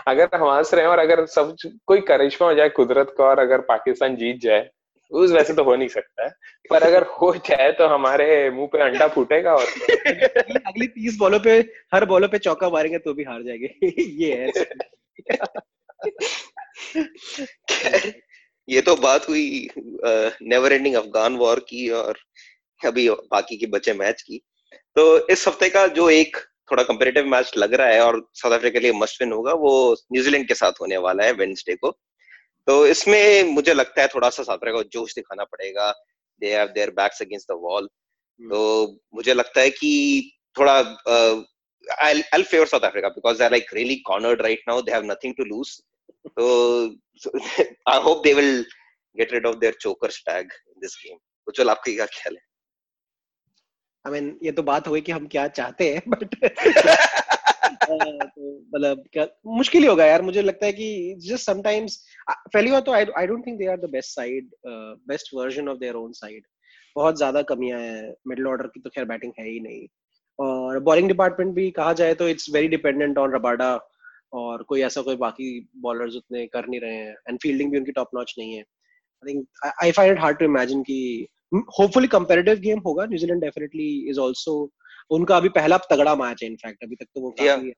अगर 0.09 0.37
हम 0.37 0.49
हंस 0.51 0.75
रहे 0.75 0.85
हैं 0.85 0.91
और 0.91 0.99
अगर 0.99 1.27
सब 1.27 1.57
कोई 1.87 2.01
करिश्मा 2.01 2.49
हो 2.49 2.55
जाए 2.55 2.69
कुदरत 2.69 3.15
का 3.19 3.25
और 3.25 3.39
अगर 3.39 3.61
पाकिस्तान 3.69 4.17
जीत 4.17 4.41
जाए 4.41 4.69
उस 5.11 5.31
वैसे 5.31 5.55
तो 5.55 5.65
हो 5.65 5.77
नहीं 5.77 5.89
सकता 5.89 6.25
है। 6.25 6.31
पर 6.71 6.83
अगर 6.89 7.03
हो 7.03 7.35
जाए 7.37 7.73
तो 7.73 7.87
हमारे 7.87 8.51
मुँह 8.51 8.67
पे 8.67 8.79
अंडा 8.79 9.09
फूटेगा 9.09 9.55
और 9.55 9.67
अगली 10.67 10.87
तीस 10.87 11.17
बॉलों 11.17 11.41
पे 11.41 11.59
हर 11.95 12.05
बॉलों 12.05 12.29
पे 12.29 12.39
चौका 12.39 12.71
मारेंगे 12.71 12.99
तो 12.99 13.15
भी 13.15 13.25
हार 13.25 13.43
जाएँगे। 13.43 13.75
ये 14.03 14.33
है। 14.35 14.53
ये 18.69 18.81
तो 18.81 18.97
बात 18.97 19.29
हुई 19.29 19.69
नेवर 20.43 20.73
एंडिंग 20.73 20.95
अफगान 20.95 21.37
वॉर 21.37 21.59
की 21.59 21.89
और 21.91 22.19
अभी 22.87 23.11
बाकी 23.11 23.57
के 23.57 23.67
बचे 23.67 23.93
मैच 23.93 24.23
की। 24.23 24.41
तो 24.97 25.29
इस 25.29 25.49
हफ़्ते 25.49 25.69
का 25.69 25.87
जो 25.87 26.11
एक 26.11 26.37
थोड़ा 26.71 26.83
कंपेरेटिव 26.83 27.27
मैच 27.27 27.53
लग 27.57 27.75
रहा 27.75 27.87
है 27.87 28.01
और 28.01 28.29
साउथ 28.35 28.53
अफ्रीका 28.53 28.73
के 28.73 28.81
लिए 28.81 28.93
मस्ट 28.93 29.23
विन 29.23 29.33
होगा 29.33 29.53
वो 29.53 29.97
न्यूजीलैंड 30.13 30.49
के 30.49 30.55
साथ 30.55 30.73
होने 30.81 30.97
वाला 30.97 31.25
है 31.25 31.33
वेंसडे 31.33 31.75
को। 31.75 31.99
तो 32.67 32.87
इसमें 32.87 33.53
मुझे 33.55 33.75
लगता 33.75 34.03
है 34.03 34.09
थोड़ा 34.15 34.31
सा 34.31 34.43
साउथ 34.43 34.57
अफ्रीका 34.57 34.77
को 34.77 34.89
जोश 34.93 35.15
दिखाना 35.15 35.45
पड़ेगा 35.55 35.91
they 36.43 36.55
have 36.57 36.69
their 36.75 36.91
backs 37.01 37.23
against 37.23 37.53
the 37.53 37.59
wall 37.63 37.89
तो 38.41 38.61
मुझे 39.15 39.35
लगता 39.35 39.61
है 39.61 39.71
कि 39.71 39.91
थोड़ा 40.59 40.79
I'll 42.03 42.23
I'll 42.33 42.45
favor 42.45 42.67
South 42.67 42.85
Africa 42.85 43.11
because 43.15 43.39
they're 43.39 43.51
like 43.51 43.71
really 43.73 44.03
cornered 44.07 44.41
right 44.41 44.59
now. 44.67 44.81
They 44.81 44.93
have 44.93 45.05
nothing 45.05 45.35
to 45.37 45.45
lose. 45.45 45.81
So, 46.39 46.95
so 47.17 47.31
I 47.87 48.01
hope 48.01 48.25
they 48.25 48.35
will 48.35 48.65
get 49.17 49.33
rid 49.33 49.47
of 49.47 49.61
their 49.61 49.73
choker 49.73 50.09
tag 50.27 50.47
in 50.75 50.81
this 50.81 50.97
game. 50.97 51.19
तो 51.47 51.53
चल 51.53 51.71
आपका 51.71 51.93
क्या 51.93 52.05
ख्याल 52.07 52.35
है 52.35 52.43
आई 54.05 54.11
I 54.11 54.13
mean 54.13 54.29
mean, 54.29 54.45
ये 54.45 54.53
तो 54.53 54.63
बात 54.63 54.87
हुई 54.89 55.01
कि 55.01 55.13
हम 55.13 55.27
क्या 55.35 55.47
चाहते 55.49 55.93
हैं 55.95 56.03
बट 56.11 56.25
तो 56.35 56.49
मतलब 57.91 59.03
क्या, 59.13 59.27
मुश्किल 59.47 59.83
ही 59.83 59.89
होगा 59.89 60.05
यार, 60.07 60.23
मुझे 60.23 60.43
लगता 60.43 60.67
है 60.67 60.73
कि 60.73 61.15
जस्ट 61.21 61.47
समटाइम्स 61.47 61.97
पहली 62.31 62.71
बात 62.71 62.85
तो 62.87 62.93
I 62.93 63.05
I 63.19 63.27
don't 63.27 63.47
think 63.47 63.59
they 63.59 63.67
are 63.67 63.77
the 63.81 63.91
best 63.93 64.15
side 64.15 64.51
best 65.09 65.35
version 65.35 65.69
of 65.69 65.79
their 65.79 65.95
own 65.97 66.13
side 66.15 66.43
बहुत 66.97 67.17
ज़्यादा 67.17 67.43
कमियाँ 67.43 67.81
हैं 67.81 68.15
मिडिल 68.29 68.47
ऑर्डर 68.47 68.67
की 68.75 68.81
तो 68.81 68.91
खैर 68.91 69.05
बैटिंग 69.05 69.33
है 69.39 69.49
ही 69.49 69.59
नहीं. 69.61 69.87
और 70.39 70.79
बॉलिंग 70.83 71.09
डिपार्टमेंट 71.09 71.55
भी 71.55 71.71
कहा 71.71 71.93
जाए 71.93 72.15
तो 72.15 72.29
it's 72.29 72.49
very 72.55 72.69
dependent 72.69 73.19
on 73.19 73.35
Rabada 73.35 73.75
और 74.33 74.63
कोई 74.69 74.81
ऐसा 74.83 75.03
कोई 75.03 75.17
बाकी 75.17 75.49
बॉलर्स 75.83 76.15
उतने 76.17 76.47
कर 76.47 76.69
नहीं 76.69 76.81
रहे 76.81 76.95
हैं 76.95 77.15
एंड 77.29 77.39
फील्डिंग 77.43 77.71
भी 77.73 77.79
उनकी 77.79 77.93
टॉप 77.93 78.11
नॉच 78.15 78.35
नहीं 78.39 78.55
है. 78.55 78.61
I 78.61 79.33
think 79.33 79.47
I 79.83 79.91
find 79.93 80.13
it 80.13 80.21
hard 80.21 80.39
to 80.39 80.45
imagine 80.45 80.83
कि 80.83 81.27
होपफुली 81.79 82.09
कंपेरेटिव 82.09 82.59
गेम 82.61 82.79
होगा 82.87 83.05
New Zealand 83.07 83.41
definitely 83.43 83.89
is 84.11 84.21
also 84.21 84.55
उनका 85.11 85.37
अभी 85.37 85.49
पहला 85.59 85.79
तगड़ा 85.91 86.15
मैच 86.17 86.43
है 86.43 86.49
इनफैक्ट 86.49 86.85
अभी 86.85 86.97
तक 86.97 87.07
तो 87.15 87.21
वो 87.21 87.31
काफ़ी 87.31 87.73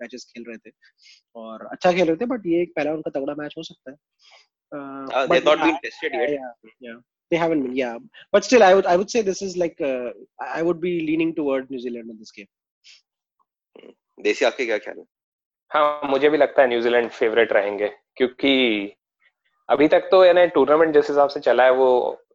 मैचेस 0.00 0.24
खेल 0.24 0.44
रहे 0.48 0.56
थे 0.56 0.70
और 1.36 1.66
अच्छा 1.66 1.92
खेल 1.92 2.06
रहे 2.06 2.16
थे 2.16 2.26
बट 2.26 2.46
ये 2.46 2.62
एक 2.62 2.72
पहला 2.76 2.92
उनका 2.92 3.10
तगड़ा 3.18 3.34
मैच 3.38 3.54
हो 3.58 3.62
सकता 3.62 3.90
है 3.90 3.96
uh, 4.72 5.26
they've 5.26 5.44
not 5.44 5.58
been 5.58 5.78
tested 5.84 6.12
yet 6.12 6.30
yeah, 6.30 6.50
yeah. 6.80 6.98
they 7.30 7.36
haven't 7.36 7.62
been 7.62 7.76
yeah 7.76 7.96
but 8.32 8.44
still 8.44 8.62
i 8.62 8.74
would 8.74 8.86
i 8.86 8.96
would 8.96 9.10
say 9.10 9.22
this 9.22 9.42
is 9.42 9.56
like 9.56 9.80
uh, 9.80 10.10
i 10.58 10.62
would 10.62 10.80
be 10.80 10.92
leaning 11.00 11.34
toward 11.34 11.70
new 11.70 11.80
zealand 11.86 12.10
in 12.10 12.18
this 12.18 12.36
game 12.38 12.52
देसी 14.18 14.44
आपके 14.44 14.64
क्या 14.66 14.76
ख्याल 14.78 14.98
है 14.98 15.04
हाँ 15.70 16.08
मुझे 16.10 16.28
भी 16.30 16.38
लगता 16.38 16.62
है 16.62 16.68
न्यूजीलैंड 16.68 17.08
फेवरेट 17.10 17.52
रहेंगे 17.52 17.88
क्योंकि 18.16 18.50
अभी 19.68 19.86
तक 19.88 20.08
तो 20.10 20.24
यानी 20.24 20.46
टूर्नामेंट 20.56 20.92
जिस 20.94 21.08
हिसाब 21.10 21.28
से 21.28 21.40
चला 21.40 21.64
है 21.64 21.72
वो 21.74 21.88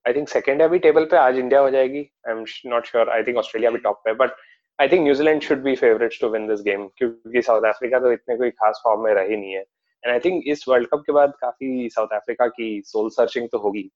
आई 0.05 0.13
थिंक 0.13 0.29
सेकेंड 0.29 0.61
है 0.61 0.67
अभी 0.67 0.79
टेबल 0.79 1.05
पे 1.11 1.17
आज 1.17 1.37
इंडिया 1.39 1.59
हो 1.61 1.69
जाएगी. 1.71 1.99
I 2.27 2.31
am 2.31 2.43
not 2.65 2.85
sure 2.87 3.09
I 3.09 3.23
think 3.23 3.37
Australia 3.37 3.71
भी 3.71 3.77
टॉप 3.85 4.01
पे 4.05 4.13
but 4.13 4.31
I 4.79 4.87
think 4.89 5.03
New Zealand 5.03 5.41
should 5.41 5.61
be 5.63 5.75
favourites 5.75 6.19
to 6.21 6.29
win 6.29 6.47
this 6.47 6.61
game 6.63 6.87
क्योंकि 6.97 7.41
साउथ 7.41 7.67
अफ्रीका 7.69 7.99
तो 7.99 8.11
इतने 8.11 8.35
कोई 8.37 8.49
खास 8.51 8.81
फॉर्म 8.83 9.03
में 9.03 9.13
रही 9.13 9.37
नहीं 9.37 9.53
है. 9.53 9.61
एंड 9.61 10.11
आई 10.13 10.19
थिंक 10.25 10.43
इस 10.47 10.67
वर्ल्ड 10.69 10.87
कप 10.89 11.03
के 11.05 11.11
बाद 11.11 11.33
काफ़ी 11.41 11.89
साउथ 11.89 12.13
अफ्रीका 12.15 12.47
की 12.47 12.81
सोल 12.85 13.09
सर्चिंग 13.11 13.47
तो 13.51 13.57
होगी 13.59 13.89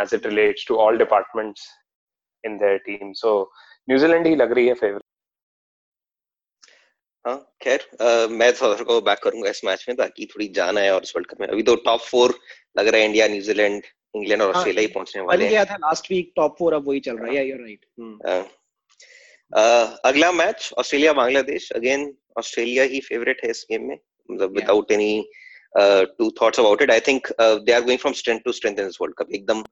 as 0.00 0.14
it 0.14 0.26
relates 0.26 0.66
to 0.68 0.76
all 0.78 0.98
departments 0.98 1.68
in 2.44 2.56
their 2.58 2.78
team 2.86 3.12
so 3.22 3.32
New Zealand 3.88 4.26
ही 4.26 4.34
लग 4.36 4.52
रही 4.52 4.66
है 4.66 4.74
फेवरेट 4.74 5.02
हाँ 7.24 7.36
खैर 7.62 7.88
मैं 8.30 8.50
साउथ 8.52 8.72
अफ्रीका 8.72 8.92
को 8.92 9.00
बैक 9.00 9.18
करूँगा 9.22 9.50
इस 9.50 9.64
मैच 9.64 9.84
में, 9.88 9.96
ताकि 9.96 10.26
थोड़ी 10.26 10.48
जान 10.54 10.78
आए 10.78 10.88
और 10.90 11.02
इस 11.02 11.12
वर्ल्ड 11.16 11.28
कप 11.30 11.40
में। 11.40 11.46
अभी 11.48 11.62
तो 11.62 11.74
टॉप 11.84 12.00
फोर 12.02 12.34
लग 12.78 12.88
रहा 12.88 13.00
है 13.00 13.06
इंडिया 13.06 13.28
न्यूजीलैंड 13.28 13.82
इंग्लैंड 14.14 14.42
और 14.42 14.54
ऑस्ट्रेलिया 14.54 14.80
ही 14.80 14.86
पहुँचने 14.94 15.22
वाले 15.22 15.44
हैं। 15.44 15.52
गया 15.52 15.64
था 15.64 15.76
लास्ट 15.76 16.10
वीक 16.10 16.32
टॉप 16.36 16.56
फोर 16.58 16.74
अब 16.74 16.88
वही 16.88 17.00
चल 17.00 17.16
रहा 17.16 17.32
है। 17.32 17.48
यू 17.48 17.56
राइट 17.56 17.84
अगला 20.04 20.32
match 20.32 20.70
Australia 20.78 21.12
Bangladesh 21.12 21.70
again 21.76 22.12
Australia 22.38 22.84
ही 22.92 23.00
फेवरेट 23.02 23.40
है 23.44 23.50
इस 23.50 23.66
गेम 23.70 23.88
में। 23.88 23.96
मतलब 24.28 24.54
without 24.56 24.92
any 24.92 25.14
two 26.18 26.30
thoughts 26.40 26.60
about 26.60 26.82
it 26.82 26.90
I 26.90 27.00
think 27.08 27.28
they 27.40 27.72
are 27.72 27.82
going 27.82 27.98
from 28.00 28.14
strength 28.14 28.40
to 28.44 28.52
strength 28.52 28.78
in 28.78 28.84
this 28.84 28.98
world 29.00 29.16
cup 29.18 29.34
एकदम 29.34 29.64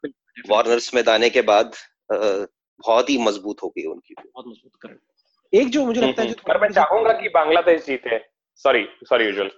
वार्नर्स 0.50 0.92
में 0.94 1.04
दाने 1.04 1.30
के 1.30 1.42
बाद 1.52 1.74
uh, 2.14 2.46
बहुत 2.80 3.10
ही 3.10 3.16
मज़बूत 3.18 3.62
हो 3.62 3.68
गई 3.68 3.84
उनकी। 3.84 4.14
बहुत 4.14 4.46
मज़बूत 4.48 4.72
करेक्ट 4.82 5.02
एक 5.52 5.68
जो 5.70 5.84
मुझे 5.86 6.00
लगता 6.00 6.22
है 6.22 6.28
जो 6.28 6.34
पर 6.48 6.60
मैं 6.60 6.68
चाहूँगा 6.72 7.12
कि 7.12 7.28
बांग्लादेश 7.28 7.84
जीते। 7.86 8.18
सॉरी 8.60 8.84
सॉरी 9.04 9.24
यूजुअल 9.24 9.50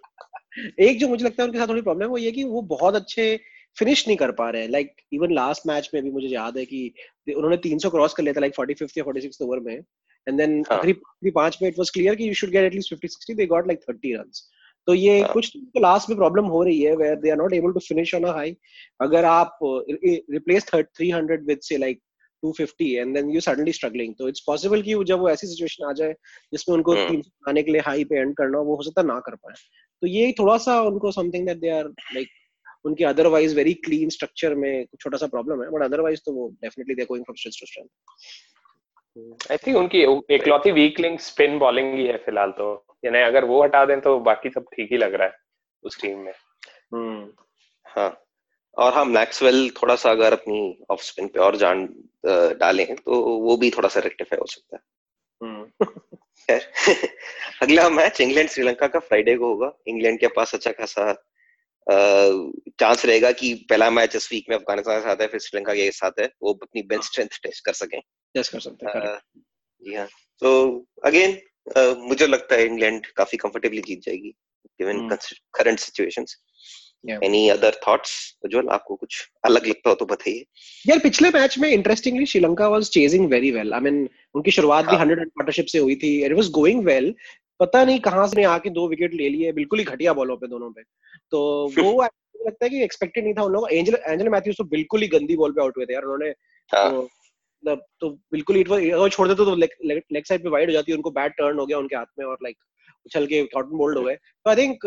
एक 0.80 0.98
जो 0.98 1.08
मुझे 1.08 1.24
लगता 1.24 1.42
है 1.42 1.46
उनके 1.48 1.58
साथ 1.58 1.68
थोड़ी 1.68 1.82
प्रॉब्लम 1.82 2.02
है 2.02 2.08
वो 2.08 2.18
ये 2.18 2.30
कि 2.32 2.44
वो 2.44 2.62
बहुत 2.68 2.94
अच्छे 2.94 3.24
फिनिश 3.76 4.06
नहीं 4.08 4.16
कर 4.16 4.30
पा 4.32 4.48
रहे 4.50 4.62
हैं। 4.62 4.68
लाइक 4.70 4.94
इवन 5.12 5.32
लास्ट 5.34 5.66
मैच 5.66 5.90
में 5.94 6.02
भी 6.02 6.10
मुझे 6.10 6.28
याद 6.28 6.58
है 6.58 6.64
कि 6.64 6.80
उन्होंने 7.36 7.56
300 7.56 7.90
क्रॉस 7.90 8.14
कर 8.14 8.22
लिया 8.22 8.34
था 8.34 8.40
लाइक 8.40 8.54
45th 8.54 8.98
या 8.98 9.04
46th 9.04 9.42
ओवर 9.42 9.60
में। 9.60 9.74
एंड 9.74 10.38
देन 10.38 10.62
आखिरी 10.70 11.30
पाँच 11.30 11.58
में 11.62 11.68
इट 11.68 11.78
वाज 11.78 11.90
क्लियर 11.90 12.14
कि 12.14 12.28
you 12.28 12.34
should 12.34 12.50
get 12.50 12.64
at least 12.64 12.94
50 12.94 13.16
60 13.16 13.36
they 13.36 13.46
got 13.46 13.66
like 13.66 13.80
30 13.90 14.14
runs 14.18 14.48
तो 14.88 14.94
ये 14.94 15.20
हाँ. 15.20 15.32
कुछ 15.32 15.50
तो 15.56 15.80
लास्ट 15.80 16.08
में 16.08 16.16
प्रॉब्लम 16.18 16.44
हो 16.44 16.62
रही 16.64 16.80
है 16.82 16.94
where 16.96 17.16
they 17.16 17.30
are 17.30 17.36
not 17.36 17.52
able 17.54 17.72
to 17.72 17.80
finish 17.88 18.14
on 18.14 18.24
a 18.24 18.32
high 18.34 18.56
अगर 19.00 19.24
आप 19.24 19.58
replace 19.64 20.66
300 20.74 21.46
with 21.46 21.60
say 21.62 21.78
like 21.78 22.00
250 22.42 22.88
and 22.96 23.14
then 23.14 23.30
you 23.30 23.40
suddenly 23.40 23.72
struggling 23.72 24.14
तो 24.18 24.28
इट्स 24.28 24.40
पॉसिबल 24.46 24.82
कि 24.82 24.94
जब 25.04 25.18
वो 25.18 25.30
ऐसी 25.30 25.46
सिचुएशन 25.46 25.84
आ 25.84 25.92
जाए 25.92 26.12
जिसमें 26.52 26.76
उनको 26.76 26.94
हाँ। 26.94 27.08
तीन 27.08 27.22
आने 27.48 27.62
के 27.62 27.72
लिए 27.72 27.80
हाई 27.80 28.04
पे 28.04 28.20
एंड 28.20 28.34
करना 28.36 28.58
वो 28.58 28.76
हो 28.76 28.82
सकता 28.82 29.02
ना 29.02 29.18
कर 29.20 29.34
पाए। 29.34 29.54
तो 30.02 30.06
ये 30.06 30.32
थोड़ा 30.32 30.56
सा 30.58 30.80
उनको 30.82 31.12
something 31.12 31.46
that 31.46 31.58
they 31.58 31.68
are 31.70 31.84
like 31.84 32.28
उनके 32.84 33.04
अदरवाइज़ 33.04 33.56
वेरी 33.56 33.74
क्लीन 33.74 34.08
स्ट्रक्चर 34.08 34.54
में 34.54 34.86
छोटा 35.00 35.18
सा 35.18 35.26
प्रॉब्लम 35.26 35.62
है 35.62 35.70
बट 35.70 35.82
अदरवाइज़ 35.82 36.20
तो 36.26 36.32
वो 36.32 36.48
definitely 36.48 36.94
they 36.94 37.04
going 37.04 37.24
from 37.24 37.36
strength 37.38 37.60
to 37.60 37.66
strength 37.66 39.52
I 39.52 39.56
think 39.56 39.76
उनकी 39.76 40.00
एकलौती 40.34 40.70
वीक 40.70 41.00
लिंक 41.00 41.20
स्पिन 41.20 41.58
बॉलिंग 41.58 41.94
ही 41.94 42.06
है 42.06 42.16
फ़िलहाल 42.16 42.50
तो। 42.50 42.86
यानी 43.04 43.18
अगर 43.18 43.44
वो 43.44 43.62
हटा 43.62 43.84
दें 43.84 44.00
तो 44.00 44.18
बाकी 44.20 44.50
सब 44.50 44.64
ठीक 44.72 44.92
ही 44.92 44.96
लग 44.96 45.14
रहा 45.14 45.26
है 45.28 45.34
उस 45.82 46.00
टीम 46.02 46.18
में। 46.18 46.32
हम्म। 46.94 47.32
हाँ। 47.86 48.24
और 48.76 48.92
हम 48.94 49.08
मैक्सवेल 49.08 49.70
थोड़ा 49.70 49.96
सा 49.96 50.10
अगर 50.10 50.32
अपनी 50.32 50.60
ऑफ़ 50.90 51.02
स्पिन 51.02 51.26
पे 51.28 51.40
और 51.40 51.56
जान 51.56 51.84
डालें 52.60 52.94
तो 52.96 53.20
वो 53.40 53.56
भी 53.56 53.70
थोड़ा 53.70 53.88
सा 53.88 54.00
रेक्टिफाई 54.00 54.38
हो 54.38 54.46
सकता 54.46 54.76
है। 54.76 54.82
हम्म। 55.42 55.86
अगला 57.62 57.88
मैच 57.88 58.20
इंग्लैंड 58.20 58.48
श्रीलंका 58.48 58.86
का 58.86 58.98
फ्राइडे 58.98 59.36
को 59.36 59.46
होगा। 59.46 59.72
इंग्लैंड 59.86 60.18
के 60.20 60.26
पास 60.26 60.54
अच्छा 60.54 60.72
खासा 60.72 61.12
चांस 62.80 63.06
रहेगा 63.06 63.32
कि 63.32 63.54
पहला 63.54 63.90
मैच 63.90 64.16
इस 64.16 64.32
वीक 64.32 64.46
में 64.48 64.56
अफ़गानिस्तान 64.56 65.00
के 65.00 65.02
साथ 65.02 65.16
है 65.16 65.26
फिर 65.26 65.40
श्रीलंका 65.40 65.74
के 65.74 65.90
साथ 65.90 66.10
है 66.20 66.30
वो 66.42 66.52
अपनी 66.52 66.82
बेंच 66.82 67.04
स्ट्रेंथ 67.04 67.28
टेस्ट 67.42 67.64
कर 67.64 67.72
सकें। 67.72 68.00
टेस्ट 68.34 68.52
कर 68.52 68.60
सकते 68.60 68.86
हैं 68.86 69.18
जी 69.84 69.94
हाँ। 69.94 70.06
तो 70.40 70.78
अगेन 71.04 71.38
मुझे 71.98 72.26
लगता 72.26 72.54
है 72.54 72.66
इंग्लैंड 72.66 73.06
काफ़ी 73.06 73.38
कंफर्टेबली 73.38 73.80
जीत 73.80 74.00
जाएगी 74.02 74.34
mm. 74.82 75.16
current 75.60 75.80
situations. 75.80 76.26
Any 77.10 77.48
other 77.48 77.80
thoughts 77.88 78.38
Ujjwal 78.44 78.68
आपको 78.68 78.96
कुछ 78.96 79.28
अलग 79.44 79.66
लगता 79.66 79.88
हो 79.90 79.94
तो 79.94 80.06
बताइए। 80.06 80.46
यार 80.88 80.98
पिछले 80.98 81.28
मैच 81.28 81.58
में 81.58 81.68
interestingly 81.68 82.26
Sri Lanka 82.26 82.68
was 82.68 82.90
chasing 82.90 83.30
very 83.30 83.50
well 83.50 83.72
I 83.72 83.80
mean 83.80 84.08
उनकी 84.34 84.50
शुरुआत 84.50 84.84
भी 84.84 84.96
100 84.96 84.98
पार्टनरशिप 84.98 85.66
से 85.66 85.78
हुई 85.78 85.96
थी 85.96 86.24
इट 86.24 86.32
वाज 86.32 86.50
गोइंग 86.50 86.84
वेल 86.84 87.14
पता 87.60 87.84
नहीं 87.84 88.00
कहाँ 88.00 88.26
से 88.28 88.44
आके 88.44 88.70
दो 88.70 88.86
विकेट 88.88 89.14
ले 89.14 89.28
लिए 89.28 89.52
बिल्कुल 89.52 89.78
ही 89.78 89.84
घटिया 89.84 90.12
बॉलों 90.12 90.36
पे 90.36 90.46
दोनों 90.48 90.70
पे। 90.72 90.82
तो 91.30 91.40
वो 91.78 92.02
लगता 92.46 92.64
है 92.64 92.70
कि 92.70 92.82
एक्सपेक्टेड 92.84 93.24
नहीं 93.24 93.34
था 93.34 93.42
उन 93.42 93.52
लोगों 93.52 93.68
एंजल 93.70 93.98
एंजल 94.06 94.28
मैथ्यूज 94.28 94.56
तो 94.58 94.64
बिल्कुल 94.76 95.02
ही 95.02 95.08
गंदी 95.08 95.36
बॉल 95.36 95.52
पे 95.52 95.62
आउट 95.62 95.76
हुए 95.76 95.86
थे 95.86 95.94
यार 95.94 96.02
उन्होंने। 96.02 96.30
हाँ। 96.70 96.90
तो, 96.90 97.02
मतलब 97.02 97.84
तो 98.00 98.10
बिल्कुल 98.32 98.56
इट 98.56 98.68
वो 98.68 99.08
छोड़ 99.08 99.28
देते 99.28 99.44
तो 99.44 99.54
लेग 99.54 100.24
साइड 100.24 100.42
पे 100.42 100.48
वाइड 100.48 100.68
हो 100.68 100.72
जाती 100.72 100.92
है 100.92 100.96
उनको 100.96 101.10
बैट 101.10 101.32
टर्न 101.32 101.58
हो 101.58 101.66
गया 101.66 101.78
उनके 101.78 101.96
हाथ 101.96 102.18
में 102.18 102.26
और 102.26 102.38
लाइक 102.42 102.56
उछल 103.06 103.26
के 103.26 103.44
कॉटन 103.44 103.76
बोल्ड 103.78 103.98
हो 103.98 104.04
गए। 104.04 104.14
तो 104.14 104.50
I 104.50 104.56
think 104.56 104.86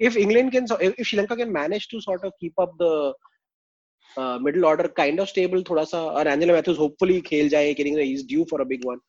if 0.00 0.16
England 0.16 0.52
can, 0.52 0.66
if 0.80 1.06
Sri 1.06 1.18
Lanka 1.18 1.36
can 1.36 1.52
manage 1.52 1.88
to 1.88 2.00
sort 2.00 2.24
of 2.24 2.32
keep 2.40 2.52
up 2.58 2.74
the 2.78 3.12
uh, 4.16 4.38
middle 4.38 4.64
order 4.64 4.88
kind 4.88 5.20
of 5.20 5.28
stable 5.28 5.62
थोड़ा 5.70 5.84
सा 5.84 6.02
और 6.02 6.28
एंजेलो 6.28 6.54
मैथ्यूज 6.54 6.78
होपफुली 6.78 7.20
खेल 7.20 7.48
जाए 7.48 7.72
कि 7.74 7.82
he 7.82 8.12
is 8.12 8.26
due 8.26 8.44
for 8.50 8.60
a 8.60 8.64
big 8.64 8.86
one 8.86 9.00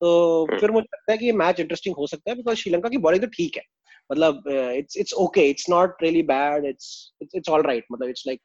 तो 0.00 0.46
फिर 0.60 0.70
मुझे 0.70 0.84
लगता 0.84 1.12
है 1.12 1.18
कि 1.18 1.26
ये 1.26 1.32
मैच 1.32 1.60
इंटरेस्टिंग 1.60 1.94
हो 1.96 2.06
सकता 2.06 2.30
है 2.30 2.36
बिकॉज़ 2.36 2.56
श्रीलंका 2.56 2.88
की 2.88 2.98
बॉलिंग 2.98 3.22
तो 3.22 3.28
ठीक 3.28 3.56
है। 3.56 3.62
मतलब 4.10 4.42
it's 4.76 4.96
it's 4.98 5.14
okay 5.14 5.48
it's 5.50 5.68
not 5.70 6.02
really 6.02 6.22
bad 6.30 6.64
it's 6.64 6.88
it's 7.34 7.48
all 7.48 7.62
right 7.62 7.84
मतलब 7.92 8.08
इट्स 8.08 8.24
लाइक 8.26 8.40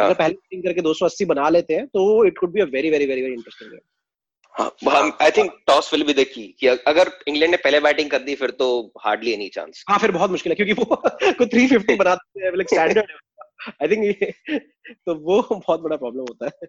अगर 0.00 0.14
पहले 0.14 0.34
बैटिंग 0.34 0.62
करके 0.64 0.80
280 0.80 1.26
बना 1.26 1.48
लेते 1.48 1.74
हैं 1.74 1.86
तो 1.86 2.24
it 2.26 2.38
could 2.38 2.52
be 2.52 2.60
a 2.60 2.64
very 2.64 2.90
very 2.90 3.06
very 3.06 3.22
very 3.22 3.34
interesting 3.34 3.70
game 3.70 5.12
I 5.22 5.30
think 5.30 5.52
toss 5.66 5.92
will 5.94 6.02
be 6.04 6.12
the 6.14 6.26
key 6.26 6.46
कि 6.60 6.66
अगर 6.66 7.10
इंग्लैंड 7.28 7.50
ने 7.50 7.56
पहले 7.56 7.80
बैटिंग 7.80 8.10
कर 8.10 8.22
दी 8.22 8.34
फिर 8.34 8.50
तो 8.50 8.68
हार्डली 9.00 9.32
एनी 9.32 9.48
चांस 9.48 9.84
हाँ 9.88 9.98
फिर 9.98 10.10
बहुत 10.10 10.30
मुश्किल 10.30 10.52
है 10.52 10.56
क्योंकि 10.56 10.72
वो 10.72 11.00
को 11.40 11.44
350 11.44 11.98
बनाते 11.98 12.44
हैं 12.44 12.52
लाइक 12.56 12.68
स्टैंडर्ड 12.68 13.10
आई 13.82 13.88
थिंक 13.88 14.34
तो 15.06 15.14
वो 15.14 15.42
बहुत 15.52 15.80
बड़ा 15.80 15.96
प्रॉब्लम 15.96 16.22
होता 16.22 16.46
है। 16.46 16.68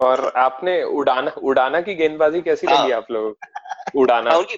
और 0.00 0.26
आपने 0.36 0.82
उड़ाना 0.82 1.30
उड़ाना 1.42 1.80
की 1.80 1.94
गेंदबाजी 1.94 2.40
कैसी 2.42 2.66
लगी 2.66 2.76
हाँ। 2.76 2.90
आप 2.90 3.10
लोग 3.10 3.38
उड़ाना। 3.94 4.36
उनकी 4.38 4.56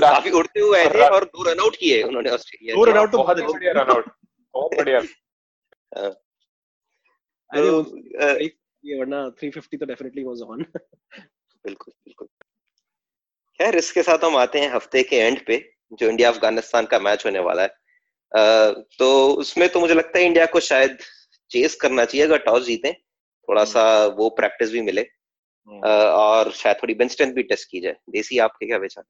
काफ़ी 0.00 0.30
उड़ते 0.30 0.60
हुए 0.60 0.78
आए 0.78 0.88
थे 0.94 1.08
और 1.08 1.24
दो 1.24 1.42
रन 1.42 1.60
आउट 1.60 1.76
किए 1.76 2.02
उन्होंने 2.02 2.30
ऑस्ट्रेलिया 2.30 2.76
दो 2.76 2.84
रन 2.84 2.96
आउट 2.96 3.12
तो 3.12 3.18
बहुत 3.18 3.40
बढ़िया 3.40 3.72
रन 3.72 3.90
आउट। 3.90 4.10
बहुत 4.54 4.76
बढ़िया। 4.76 4.98
हाँ। 5.98 6.10
अरे 7.50 7.70
तो, 7.70 7.80
ये 8.84 8.98
वरना 9.00 9.28
350 9.30 9.76
तो 9.80 9.86
डेफिनेटली 9.86 10.24
वाज 10.24 10.42
ऑन 10.42 10.62
बिल्कुल 11.64 11.92
बिल्कुल। 12.04 12.28
खैर 13.60 13.76
इसके 13.76 14.02
साथ 14.02 14.24
हम 14.24 14.36
आते 14.36 14.60
हैं 14.60 14.70
हफ़्ते 14.70 15.02
के 15.02 15.16
एंड 15.16 15.46
पे 15.46 15.72
जो 15.92 16.08
इंडिया 16.08 16.28
अफ़गानिस्तान 16.30 16.86
का 16.86 16.98
मैच 16.98 17.26
होने 17.26 17.38
वाला 17.38 17.62
है। 17.62 17.77
तो 18.32 19.28
उसमें 19.34 19.68
तो 19.68 19.80
मुझे 19.80 19.94
लगता 19.94 20.18
है 20.18 20.24
इंडिया 20.24 20.46
को 20.46 20.60
शायद 20.62 20.96
चेस 21.50 21.74
करना 21.76 22.04
चाहिए 22.04 22.26
अगर 22.26 22.38
टॉस 22.38 22.64
जीते। 22.64 22.92
थोड़ा 22.92 23.64
सा 23.66 23.84
वो 24.16 24.28
प्रैक्टिस 24.30 24.72
भी 24.72 24.80
मिले। 24.82 25.06
और 25.68 26.50
शायद 26.52 26.76
थोड़ी 26.82 26.94
बेंच 26.94 27.10
स्ट्रेंथ 27.12 27.32
भी 27.34 27.42
टेस्ट 27.44 27.70
की 27.70 27.80
जाए। 27.80 27.96
देसी 28.10 28.38
आपके 28.38 28.66
क्या 28.66 28.76
विचार 28.78 29.04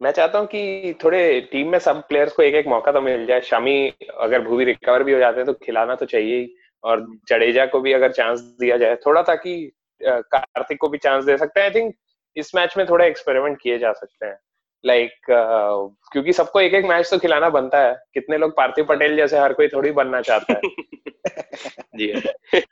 मैं 0.00 0.10
चाहता 0.12 0.38
हूँ 0.38 0.46
कि 0.46 0.94
थोड़े 1.04 1.40
टीम 1.52 1.68
में 1.68 1.78
सब 1.78 2.02
प्लेयर्स 2.08 2.32
को 2.32 2.42
एक 2.42 2.54
एक 2.54 2.66
मौका 2.66 2.92
तो 2.92 3.00
मिल 3.00 3.24
जाए। 3.26 3.40
शामी 3.40 3.92
अगर 4.18 4.42
भूवी 4.42 4.64
रिकवर 4.64 5.02
भी 5.04 5.12
हो 5.12 5.18
जाते 5.18 5.36
हैं 5.36 5.46
तो 5.46 5.52
खिलाना 5.64 5.94
तो 5.94 6.06
चाहिए 6.06 6.38
ही। 6.38 6.54
और 6.84 7.06
जडेजा 7.28 7.64
को 7.66 7.80
भी 7.80 7.92
अगर 7.92 8.12
चांस 8.12 8.40
दिया 8.60 8.76
जाए 8.76 8.96
थोड़ा 8.96 9.22
ताकि 9.22 9.54
कार्तिक 10.00 10.78
को 10.80 10.88
भी 10.88 10.98
चांस 10.98 11.24
दे 11.24 11.36
सकते 11.38 11.60
हैं। 11.60 11.68
आई 11.68 11.74
थिंक 11.74 11.94
इस 12.36 12.54
मैच 12.54 12.76
में 12.76 12.84
थोड़ा 12.88 13.04
एक्सपेरिमेंट 13.04 13.58
किए 13.62 13.78
जा 13.78 13.92
सकते 13.92 14.26
हैं। 14.26 14.38
लाइक 14.86 15.10
like, 15.10 15.38
uh, 15.38 16.10
क्योंकि 16.12 16.32
सबको 16.32 16.60
एक 16.60 16.74
एक 16.74 16.84
मैच 16.84 17.10
तो 17.10 17.18
खिलाना 17.18 17.48
बनता 17.48 17.78
है। 17.78 17.96
कितने 18.14 18.38
लोग 18.38 18.56
पार्थिव 18.56 18.84
पटेल 18.84 19.16
जैसे 19.16 19.38
हर 19.38 19.52
कोई 19.52 19.68
थोड़ी 19.68 19.90
बनना 19.90 20.20
चाहता 20.20 20.52
है। 20.52 20.60
जी। 21.96 22.12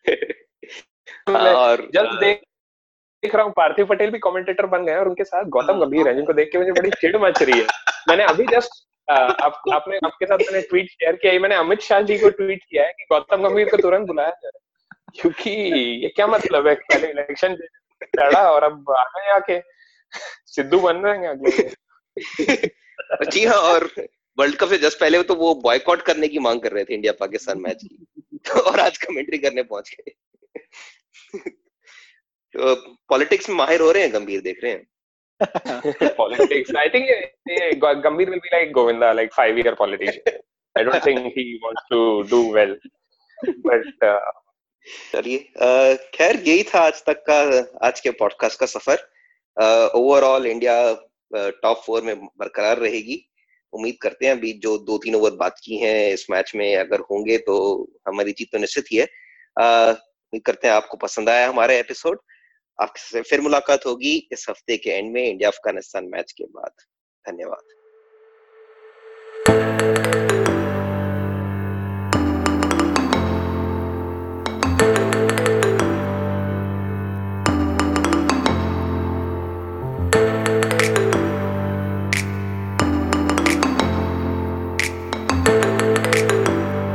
और 1.34 1.76
जस्ट 1.76 2.20
देख 2.20 2.38
देख 3.22 3.34
रहा 3.34 3.44
हूँ 3.44 3.52
पार्थिव 3.56 3.86
पटेल 3.86 4.10
भी 4.10 4.18
कमेंटेटर 4.18 4.66
बन 4.66 4.84
गए 4.84 4.96
और 4.96 5.08
उनके 5.08 5.24
साथ 5.24 5.44
गौतम 5.44 5.84
गंभीर 5.84 6.08
है 6.08 6.14
जिनको 6.14 6.32
देख 6.32 6.48
के 6.52 6.58
मुझे 6.58 6.72
बड़ी 6.72 6.90
चिड़ 6.90 7.16
मच 7.16 7.42
रही 7.42 7.60
है। 7.60 7.66
मैंने 8.08 8.24
अभी 8.24 8.46
जस्ट 8.46 8.86
आप, 9.10 9.62
आपने 9.72 9.96
आपके 9.96 10.26
साथ 10.26 10.38
मैंने 10.38 10.60
ट्वीट 10.60 10.90
शेयर 10.90 11.16
किया 11.16 11.40
मैंने 11.40 11.54
अमित 11.54 11.80
शाह 11.80 12.00
जी 12.00 12.18
को 12.18 12.30
ट्वीट 12.30 12.64
किया 12.70 12.84
है 12.84 12.92
कि 12.92 13.04
गौतम 13.12 13.48
गंभीर 13.48 13.68
को 13.68 13.76
तुरंत 13.76 14.06
बुलाया 14.06 14.30
जाए। 14.30 14.60
क्योंकि 15.20 15.50
ये 16.02 16.08
क्या 16.08 16.26
मतलब 16.26 16.66
है? 16.66 16.74
पहले 16.74 17.10
इलेक्शन 17.10 17.52
लड़ा 18.20 18.50
और 18.50 18.64
अब 18.64 18.90
आ 18.98 19.02
गए 19.02 19.30
आके। 19.30 19.62
सिद्धू 20.46 20.80
बन 20.80 20.96
रहे 20.96 21.18
हैं 21.18 21.28
अगले। 21.28 21.85
जी 23.30 23.44
हाँ 23.44 23.56
और 23.56 23.90
वर्ल्ड 24.38 24.56
कप 24.56 24.68
से 24.68 24.78
जस्ट 24.78 25.00
पहले 25.00 25.22
तो 25.22 25.34
वो 25.34 25.54
बॉयकॉट 25.54 26.02
करने 26.02 26.28
की 26.28 26.38
मांग 26.38 26.60
कर 26.60 26.72
रहे 26.72 26.84
थे 26.84 26.94
इंडिया 26.94 27.12
पाकिस्तान 27.12 27.60
मैच 27.60 27.80
की। 27.84 28.06
और 28.60 28.80
आज 28.80 28.98
कमेंट्री 28.98 29.38
करने 29.38 29.62
पहुँच 29.62 29.96
गए। 30.00 30.12
तो 32.56 32.74
पॉलिटिक्स 33.08 33.48
में 33.48 33.56
माहिर 33.56 33.80
हो 33.80 33.90
रहे 33.92 34.02
हैं 34.02 34.12
गंभीर 34.14 34.40
देख 34.40 34.60
रहे 34.64 34.72
हैं। 34.72 34.86
Politics 36.18 36.76
I 36.76 36.88
think 36.88 37.06
Gambhir 37.84 38.30
will 38.30 38.38
be 38.38 38.48
like 38.52 38.72
Govinda 38.72 39.12
like 39.12 39.32
five 39.32 39.58
year 39.58 39.74
politician 39.74 40.38
I 40.78 40.84
don't 40.84 41.06
think 41.06 41.26
he 41.26 41.60
wants 41.64 41.82
to 41.90 42.22
do 42.22 42.54
well 42.54 42.78
but 43.48 43.92
चलिए 45.12 45.38
खैर 46.14 46.36
यही 46.36 46.62
था 46.62 46.80
आज 46.80 47.04
तक 47.04 47.24
का 47.30 47.38
आज 47.86 48.00
के 48.00 48.10
पॉडकास्ट 48.10 48.60
का 48.60 48.66
सफ़र। 48.66 49.10
ओवरऑल 49.94 50.46
इंडिया 50.46 51.05
टॉप 51.32 51.82
फोर 51.86 52.02
में 52.02 52.16
बरकरार 52.18 52.78
रहेगी। 52.78 53.22
उम्मीद 53.72 53.96
करते 54.02 54.26
हैं 54.26 54.32
अभी 54.32 54.52
जो 54.62 54.76
दो 54.78 54.98
तीन 54.98 55.14
ओवर 55.14 55.30
बात 55.36 55.56
की 55.64 55.76
हैं 55.76 56.12
इस 56.12 56.26
मैच 56.30 56.52
में 56.56 56.76
अगर 56.76 57.00
होंगे 57.10 57.38
तो 57.38 57.56
हमारी 58.08 58.32
जीत 58.32 58.52
तो 58.52 58.58
निश्चित 58.58 58.84
ही 58.92 58.96
है। 58.96 59.04
उम्मीद 59.04 60.42
करते 60.46 60.68
हैं 60.68 60.74
आपको 60.74 60.96
पसंद 60.96 61.28
आया 61.28 61.48
हमारा 61.48 61.74
एपिसोड 61.74 62.20
आपसे 62.78 63.22
फिर 63.22 63.40
मुलाकात 63.40 63.86
होगी 63.86 64.16
इस 64.32 64.46
हफ़्ते 64.50 64.76
के 64.76 64.90
एंड 64.90 65.12
में 65.12 65.22
इंडिया 65.24 65.48
अफ़गानिस्तान 65.48 66.08
मैच 66.12 66.32
के 66.32 66.44
बाद। 66.46 66.72
धन्यवाद। 67.24 67.75